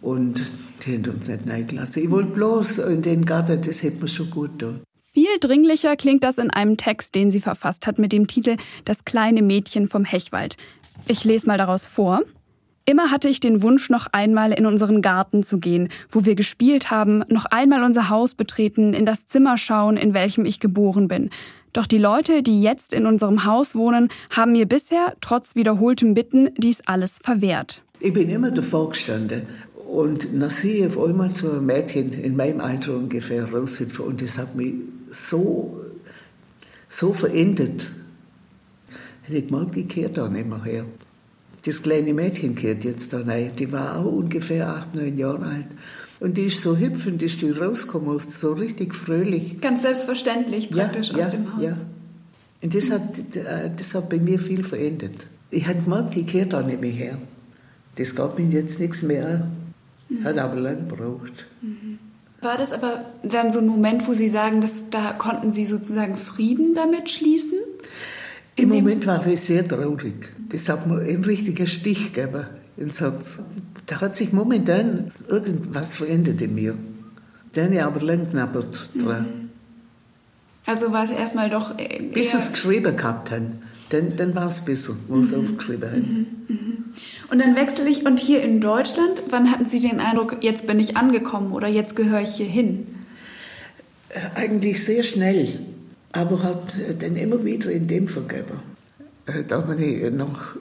Und 0.00 0.42
die 0.84 0.94
haben 0.94 1.14
uns 1.14 1.28
nicht 1.28 1.48
reingelassen. 1.48 2.02
Ich 2.02 2.10
wollte 2.10 2.30
bloß 2.30 2.78
in 2.78 3.02
den 3.02 3.24
Garten, 3.24 3.62
das 3.62 3.82
hätte 3.82 4.02
mir 4.02 4.08
schon 4.08 4.30
gut 4.30 4.58
getan. 4.58 4.80
Viel 5.38 5.50
dringlicher 5.50 5.94
klingt 5.94 6.24
das 6.24 6.38
in 6.38 6.50
einem 6.50 6.76
Text, 6.76 7.14
den 7.14 7.30
sie 7.30 7.40
verfasst 7.40 7.86
hat 7.86 8.00
mit 8.00 8.10
dem 8.10 8.26
Titel 8.26 8.56
Das 8.84 9.04
kleine 9.04 9.40
Mädchen 9.40 9.86
vom 9.86 10.04
Hechwald. 10.04 10.56
Ich 11.06 11.22
lese 11.22 11.46
mal 11.46 11.58
daraus 11.58 11.84
vor. 11.84 12.22
Immer 12.86 13.12
hatte 13.12 13.28
ich 13.28 13.38
den 13.38 13.62
Wunsch, 13.62 13.88
noch 13.88 14.08
einmal 14.10 14.50
in 14.50 14.66
unseren 14.66 15.00
Garten 15.00 15.44
zu 15.44 15.58
gehen, 15.58 15.90
wo 16.10 16.24
wir 16.24 16.34
gespielt 16.34 16.90
haben, 16.90 17.22
noch 17.28 17.44
einmal 17.44 17.84
unser 17.84 18.08
Haus 18.08 18.34
betreten, 18.34 18.94
in 18.94 19.06
das 19.06 19.26
Zimmer 19.26 19.58
schauen, 19.58 19.96
in 19.96 20.12
welchem 20.12 20.44
ich 20.44 20.58
geboren 20.58 21.06
bin. 21.06 21.30
Doch 21.72 21.86
die 21.86 21.98
Leute, 21.98 22.42
die 22.42 22.60
jetzt 22.60 22.92
in 22.92 23.06
unserem 23.06 23.44
Haus 23.44 23.76
wohnen, 23.76 24.08
haben 24.30 24.50
mir 24.52 24.66
bisher, 24.66 25.14
trotz 25.20 25.54
wiederholtem 25.54 26.14
Bitten, 26.14 26.50
dies 26.56 26.80
alles 26.86 27.20
verwehrt. 27.22 27.82
Ich 28.00 28.12
bin 28.12 28.28
immer 28.28 28.50
davor 28.50 28.88
gestanden 28.88 29.42
und 29.88 30.26
dann 30.32 30.50
sehe 30.50 30.84
ich 30.84 30.96
auf 30.96 31.06
einmal 31.06 31.30
so 31.30 31.52
ein 31.52 31.64
Mädchen 31.64 32.12
in 32.12 32.34
meinem 32.34 32.60
Alter 32.60 32.96
ungefähr 32.96 33.44
raushüpfen 33.52 34.04
und 34.04 34.20
das 34.20 34.36
hat 34.36 34.56
mich 34.56 34.74
so, 35.10 35.84
so 36.88 37.12
verändert. 37.12 37.90
Hätte 39.22 39.38
ich 39.38 39.48
gemerkt, 39.48 39.74
die 39.74 39.84
kehrt 39.84 40.16
da 40.16 40.28
nicht 40.28 40.48
mehr 40.48 40.64
her. 40.64 40.86
Das 41.64 41.82
kleine 41.82 42.14
Mädchen 42.14 42.54
kehrt 42.54 42.84
jetzt 42.84 43.12
da 43.12 43.20
rein. 43.20 43.52
Die 43.58 43.70
war 43.72 43.96
auch 43.96 44.10
ungefähr 44.10 44.68
acht, 44.68 44.94
neun 44.94 45.18
Jahre 45.18 45.44
alt. 45.44 45.66
Und 46.20 46.36
die 46.36 46.46
ist 46.46 46.62
so 46.62 46.76
hüpfend, 46.76 47.22
ist 47.22 47.42
die 47.42 47.50
rausgekommen, 47.50 48.18
so 48.18 48.52
richtig 48.54 48.94
fröhlich. 48.94 49.60
Ganz 49.60 49.82
selbstverständlich 49.82 50.70
praktisch 50.70 51.10
ja, 51.10 51.26
aus 51.26 51.30
dem 51.30 51.56
Haus. 51.56 51.62
Ja. 51.62 51.76
Und 52.60 52.74
das 52.74 52.90
hat, 52.90 53.20
das 53.76 53.94
hat 53.94 54.08
bei 54.08 54.18
mir 54.18 54.38
viel 54.38 54.64
verändert. 54.64 55.26
Ich 55.50 55.66
habe 55.66 55.80
gemerkt, 55.80 56.14
die 56.14 56.24
kehrt 56.24 56.52
da 56.52 56.62
nicht 56.62 56.80
mehr 56.80 56.90
her. 56.90 57.18
Das 57.96 58.14
gab 58.14 58.38
mir 58.38 58.48
jetzt 58.48 58.80
nichts 58.80 59.02
mehr. 59.02 59.48
Mhm. 60.08 60.24
Hat 60.24 60.38
aber 60.38 60.60
lang 60.60 60.88
gebraucht. 60.88 61.46
Mhm. 61.62 61.77
War 62.40 62.56
das 62.56 62.72
aber 62.72 63.04
dann 63.22 63.50
so 63.50 63.58
ein 63.58 63.66
Moment, 63.66 64.06
wo 64.06 64.14
Sie 64.14 64.28
sagen, 64.28 64.60
dass 64.60 64.90
da 64.90 65.12
konnten 65.12 65.50
Sie 65.50 65.64
sozusagen 65.64 66.16
Frieden 66.16 66.74
damit 66.74 67.10
schließen? 67.10 67.58
Im 68.54 68.68
Moment 68.68 69.06
war 69.06 69.18
das 69.18 69.46
sehr 69.46 69.66
traurig. 69.66 70.28
Das 70.48 70.68
hat 70.68 70.86
mir 70.86 71.00
einen 71.00 71.24
richtigen 71.24 71.66
Stich 71.66 72.12
gegeben 72.12 72.46
ins 72.76 73.00
Herz. 73.00 73.40
Da 73.86 74.00
hat 74.00 74.16
sich 74.16 74.32
momentan 74.32 75.12
irgendwas 75.28 75.96
verändert 75.96 76.40
in 76.40 76.54
mir. 76.54 76.74
Da 77.52 77.64
habe 77.64 77.74
ich 77.74 77.82
aber 77.82 78.00
lang 78.00 78.30
knappert 78.30 78.90
dran. 78.96 79.22
Mhm. 79.22 79.50
Also 80.66 80.92
war 80.92 81.04
es 81.04 81.10
erstmal 81.10 81.50
doch. 81.50 81.74
Bis 82.12 82.32
wir 82.32 82.40
es 82.40 82.52
geschrieben 82.52 82.96
gehabt 82.96 83.30
haben. 83.30 83.62
Dann, 83.90 84.16
dann 84.16 84.34
war 84.34 84.46
es 84.46 84.64
besser, 84.64 84.94
wo 85.08 85.18
es 85.18 85.32
mhm. 85.32 85.44
aufgeschrieben 85.44 85.90
haben. 85.90 86.36
Mhm. 86.48 86.54
Mhm. 86.54 86.84
Und 87.30 87.38
dann 87.38 87.56
wechsle 87.56 87.88
ich 87.88 88.04
und 88.06 88.18
hier 88.18 88.42
in 88.42 88.60
Deutschland, 88.60 89.22
wann 89.30 89.50
hatten 89.50 89.66
Sie 89.66 89.80
den 89.80 90.00
Eindruck, 90.00 90.42
jetzt 90.42 90.66
bin 90.66 90.78
ich 90.78 90.96
angekommen 90.96 91.52
oder 91.52 91.68
jetzt 91.68 91.96
gehöre 91.96 92.22
ich 92.22 92.34
hier 92.34 92.46
hin? 92.46 92.86
Äh, 94.08 94.40
eigentlich 94.40 94.84
sehr 94.84 95.02
schnell, 95.02 95.58
aber 96.12 96.42
hat 96.42 96.74
dann 97.00 97.16
immer 97.16 97.44
wieder 97.44 97.70
in 97.70 97.86
dem 97.86 98.08
vergeben. 98.08 98.60
Äh, 99.26 99.44
da 99.46 99.56
habe 99.56 99.76
ich 99.82 100.10
noch 100.12 100.56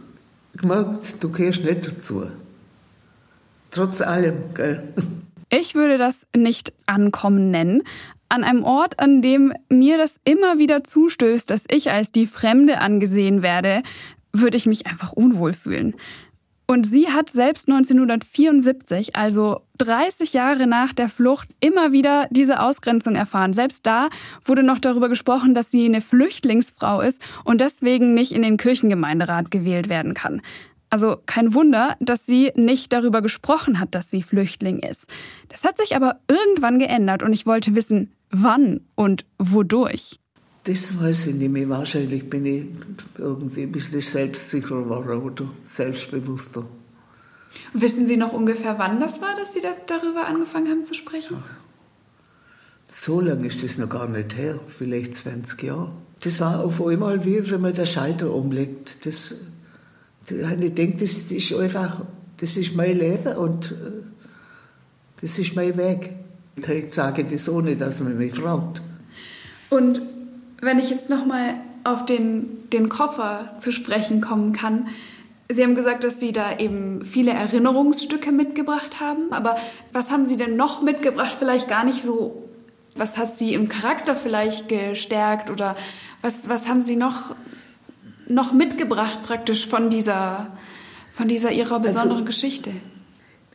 gemerkt, 0.56 1.24
du 1.24 1.32
gehörst 1.32 1.64
nicht 1.64 1.88
dazu. 1.88 2.24
Trotz 3.72 4.02
allem, 4.02 4.54
gell? 4.54 4.84
Ich 5.50 5.76
würde 5.76 5.98
das 5.98 6.28
nicht 6.36 6.74
ankommen 6.86 7.52
nennen. 7.52 7.84
An 8.30 8.44
einem 8.44 8.64
Ort, 8.64 9.00
an 9.00 9.22
dem 9.22 9.54
mir 9.70 9.98
das 9.98 10.16
immer 10.24 10.60
wieder 10.60 10.84
zustößt, 10.84 11.50
dass 11.50 11.66
ich 11.70 11.92
als 11.92 12.12
die 12.12 12.28
Fremde 12.28 12.80
angesehen 12.80 13.42
werde, 13.42 13.84
würde 14.34 14.58
ich 14.58 14.66
mich 14.66 14.88
einfach 14.88 15.14
unwohl 15.14 15.54
fühlen. 15.54 15.96
Und 16.70 16.86
sie 16.86 17.08
hat 17.08 17.30
selbst 17.30 17.70
1974, 17.70 19.16
also 19.16 19.62
30 19.78 20.34
Jahre 20.34 20.68
nach 20.68 20.92
der 20.92 21.08
Flucht, 21.08 21.48
immer 21.62 21.94
wieder 21.94 22.28
diese 22.30 22.60
Ausgrenzung 22.60 23.16
erfahren. 23.16 23.54
Selbst 23.54 23.86
da 23.86 24.10
wurde 24.44 24.64
noch 24.64 24.80
darüber 24.80 25.08
gesprochen, 25.08 25.56
dass 25.56 25.72
sie 25.72 25.86
eine 25.86 26.02
Flüchtlingsfrau 26.02 27.00
ist 27.00 27.22
und 27.46 27.62
deswegen 27.62 28.14
nicht 28.14 28.34
in 28.34 28.42
den 28.42 28.58
Kirchengemeinderat 28.58 29.50
gewählt 29.50 29.88
werden 29.88 30.14
kann. 30.14 30.42
Also 30.90 31.18
kein 31.26 31.54
Wunder, 31.54 31.96
dass 32.02 32.26
sie 32.26 32.52
nicht 32.56 32.92
darüber 32.92 33.22
gesprochen 33.22 33.80
hat, 33.80 33.96
dass 33.96 34.10
sie 34.10 34.22
Flüchtling 34.22 34.80
ist. 34.80 35.06
Das 35.48 35.64
hat 35.64 35.78
sich 35.78 35.96
aber 35.96 36.20
irgendwann 36.28 36.80
geändert 36.80 37.24
und 37.24 37.32
ich 37.32 37.46
wollte 37.46 37.76
wissen, 37.76 38.14
wann 38.30 38.82
und 38.96 39.26
wodurch. 39.38 40.20
Das 40.64 41.02
weiß 41.02 41.28
ich 41.28 41.36
nicht 41.36 41.52
mehr. 41.52 41.70
Wahrscheinlich 41.70 42.30
bin 42.30 42.46
ich 42.46 42.66
irgendwie 43.18 43.64
ein 43.64 43.72
bisschen 43.72 44.02
selbstsicherer 44.02 44.84
geworden 44.84 45.22
oder 45.22 45.46
selbstbewusster. 45.64 46.66
Wissen 47.74 48.06
Sie 48.06 48.18
noch 48.18 48.34
ungefähr, 48.34 48.78
wann 48.78 49.00
das 49.00 49.22
war, 49.22 49.36
dass 49.38 49.54
Sie 49.54 49.62
da, 49.62 49.70
darüber 49.88 50.28
angefangen 50.28 50.70
haben 50.70 50.86
zu 50.86 50.94
sprechen? 50.94 51.38
Ach, 51.42 51.58
so 52.90 53.22
lange 53.22 53.48
ist 53.48 53.64
das 53.64 53.78
noch 53.78 53.90
gar 53.90 54.08
nicht 54.08 54.36
her, 54.36 54.60
vielleicht 54.68 55.16
20 55.16 55.64
Jahre. 55.64 55.92
Das 56.20 56.40
war 56.40 56.64
auf 56.64 56.86
einmal 56.86 57.26
wie 57.26 57.50
wenn 57.50 57.62
man 57.62 57.74
den 57.74 57.86
Schalter 57.86 58.34
umlegt. 58.34 59.06
Das, 59.06 59.36
ich 60.30 60.74
denke, 60.74 60.98
das 60.98 61.32
ist 61.32 61.54
einfach, 61.54 62.02
das 62.38 62.58
ist 62.58 62.76
mein 62.76 62.98
Leben 62.98 63.38
und 63.38 63.72
äh, 63.72 64.04
das 65.22 65.40
ist 65.40 65.56
mein 65.56 65.78
Weg. 65.78 66.16
Ich 66.58 66.94
sage 66.94 67.24
das 67.24 67.48
ohne, 67.48 67.76
dass 67.76 68.00
man 68.00 68.18
mich 68.18 68.34
fragt. 68.34 68.82
Und 69.70 70.02
wenn 70.60 70.80
ich 70.80 70.90
jetzt 70.90 71.10
nochmal 71.10 71.56
auf 71.84 72.06
den, 72.06 72.70
den 72.72 72.90
Koffer 72.90 73.56
zu 73.60 73.72
sprechen 73.72 74.22
kommen 74.22 74.54
kann, 74.54 74.88
Sie 75.50 75.64
haben 75.64 75.76
gesagt, 75.76 76.04
dass 76.04 76.20
Sie 76.20 76.34
da 76.34 76.58
eben 76.58 77.06
viele 77.06 77.32
Erinnerungsstücke 77.32 78.34
mitgebracht 78.34 79.00
haben. 79.00 79.32
Aber 79.32 79.58
was 79.94 80.12
haben 80.12 80.26
Sie 80.26 80.36
denn 80.36 80.58
noch 80.58 80.82
mitgebracht? 80.82 81.36
Vielleicht 81.40 81.70
gar 81.70 81.86
nicht 81.86 82.04
so. 82.04 82.44
Was 82.96 83.18
hat 83.18 83.38
Sie 83.38 83.54
im 83.54 83.70
Charakter 83.70 84.16
vielleicht 84.16 84.68
gestärkt? 84.68 85.50
Oder 85.50 85.78
was, 86.22 86.50
was 86.50 86.68
haben 86.68 86.82
Sie 86.82 86.98
noch, 86.98 87.34
noch 88.28 88.52
mitgebracht 88.52 89.20
praktisch 89.24 89.68
von 89.68 89.90
dieser, 89.90 90.48
von 91.14 91.30
dieser 91.30 91.52
Ihrer 91.52 91.80
besonderen 91.80 92.12
also, 92.12 92.26
Geschichte? 92.26 92.72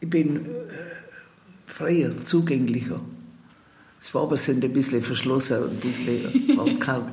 Ich 0.01 0.09
bin 0.09 0.47
äh, 0.47 0.49
freier, 1.67 2.23
zugänglicher. 2.23 3.01
Das 4.01 4.15
war 4.15 4.23
aber 4.23 4.37
sind 4.37 4.65
ein 4.65 4.73
bisschen 4.73 5.03
verschlossen, 5.03 5.71
ein 5.71 5.77
bisschen. 5.77 6.59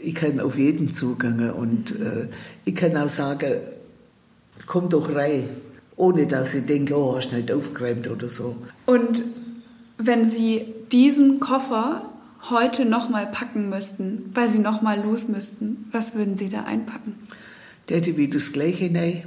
Ich 0.00 0.14
kann 0.14 0.38
auf 0.38 0.56
jeden 0.56 0.92
Zugang 0.92 1.50
und 1.50 1.90
äh, 2.00 2.28
ich 2.64 2.76
kann 2.76 2.96
auch 2.96 3.08
sagen, 3.08 3.54
komm 4.66 4.88
doch 4.88 5.12
rein, 5.12 5.48
ohne 5.96 6.28
dass 6.28 6.54
ich 6.54 6.66
denke, 6.66 6.96
oh, 6.96 7.16
hast 7.16 7.32
du 7.32 7.36
nicht 7.36 7.50
aufgeräumt 7.50 8.08
oder 8.08 8.28
so. 8.28 8.54
Und 8.86 9.24
wenn 9.98 10.28
Sie 10.28 10.66
diesen 10.92 11.40
Koffer 11.40 12.08
heute 12.50 12.84
nochmal 12.84 13.26
packen 13.26 13.68
müssten, 13.68 14.30
weil 14.34 14.48
Sie 14.48 14.58
nochmal 14.58 15.02
los 15.02 15.28
müssten, 15.28 15.88
was 15.92 16.14
würden 16.14 16.36
Sie 16.36 16.48
da 16.48 16.62
einpacken? 16.62 17.16
Der 17.88 17.98
hätte 17.98 18.16
wieder 18.16 18.34
das 18.34 18.52
Gleiche 18.52 18.94
rein. 18.94 19.24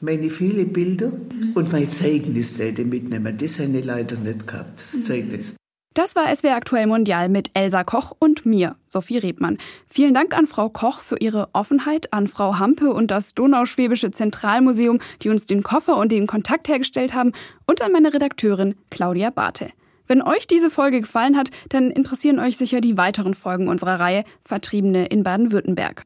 Meine 0.00 0.30
vielen 0.30 0.72
Bilder 0.72 1.08
mhm. 1.08 1.52
und 1.54 1.72
mein 1.72 1.88
Zeugnis 1.88 2.58
hätte 2.58 2.84
mitnehmen. 2.84 3.36
Das 3.38 3.58
habe 3.58 3.78
ich 3.78 3.84
leider 3.84 4.16
nicht 4.16 4.46
gehabt, 4.46 4.78
das 4.78 5.04
Zeugnis. 5.04 5.56
Das 5.94 6.14
war 6.14 6.34
SWR 6.34 6.56
Aktuell 6.56 6.86
Mondial 6.86 7.30
mit 7.30 7.52
Elsa 7.54 7.82
Koch 7.82 8.12
und 8.18 8.44
mir, 8.44 8.76
Sophie 8.86 9.16
Rebmann. 9.16 9.56
Vielen 9.88 10.12
Dank 10.12 10.36
an 10.36 10.46
Frau 10.46 10.68
Koch 10.68 11.00
für 11.00 11.16
ihre 11.16 11.48
Offenheit, 11.54 12.12
an 12.12 12.28
Frau 12.28 12.58
Hampe 12.58 12.92
und 12.92 13.10
das 13.10 13.32
Donauschwäbische 13.32 14.10
Zentralmuseum, 14.10 15.00
die 15.22 15.30
uns 15.30 15.46
den 15.46 15.62
Koffer 15.62 15.96
und 15.96 16.12
den 16.12 16.26
Kontakt 16.26 16.68
hergestellt 16.68 17.14
haben, 17.14 17.32
und 17.66 17.80
an 17.80 17.92
meine 17.92 18.12
Redakteurin 18.12 18.74
Claudia 18.90 19.30
Barthe. 19.30 19.70
Wenn 20.06 20.20
euch 20.20 20.46
diese 20.46 20.68
Folge 20.68 21.00
gefallen 21.00 21.34
hat, 21.34 21.48
dann 21.70 21.90
interessieren 21.90 22.40
euch 22.40 22.58
sicher 22.58 22.82
die 22.82 22.98
weiteren 22.98 23.32
Folgen 23.32 23.68
unserer 23.68 23.98
Reihe 23.98 24.24
Vertriebene 24.44 25.06
in 25.06 25.22
Baden-Württemberg. 25.22 26.04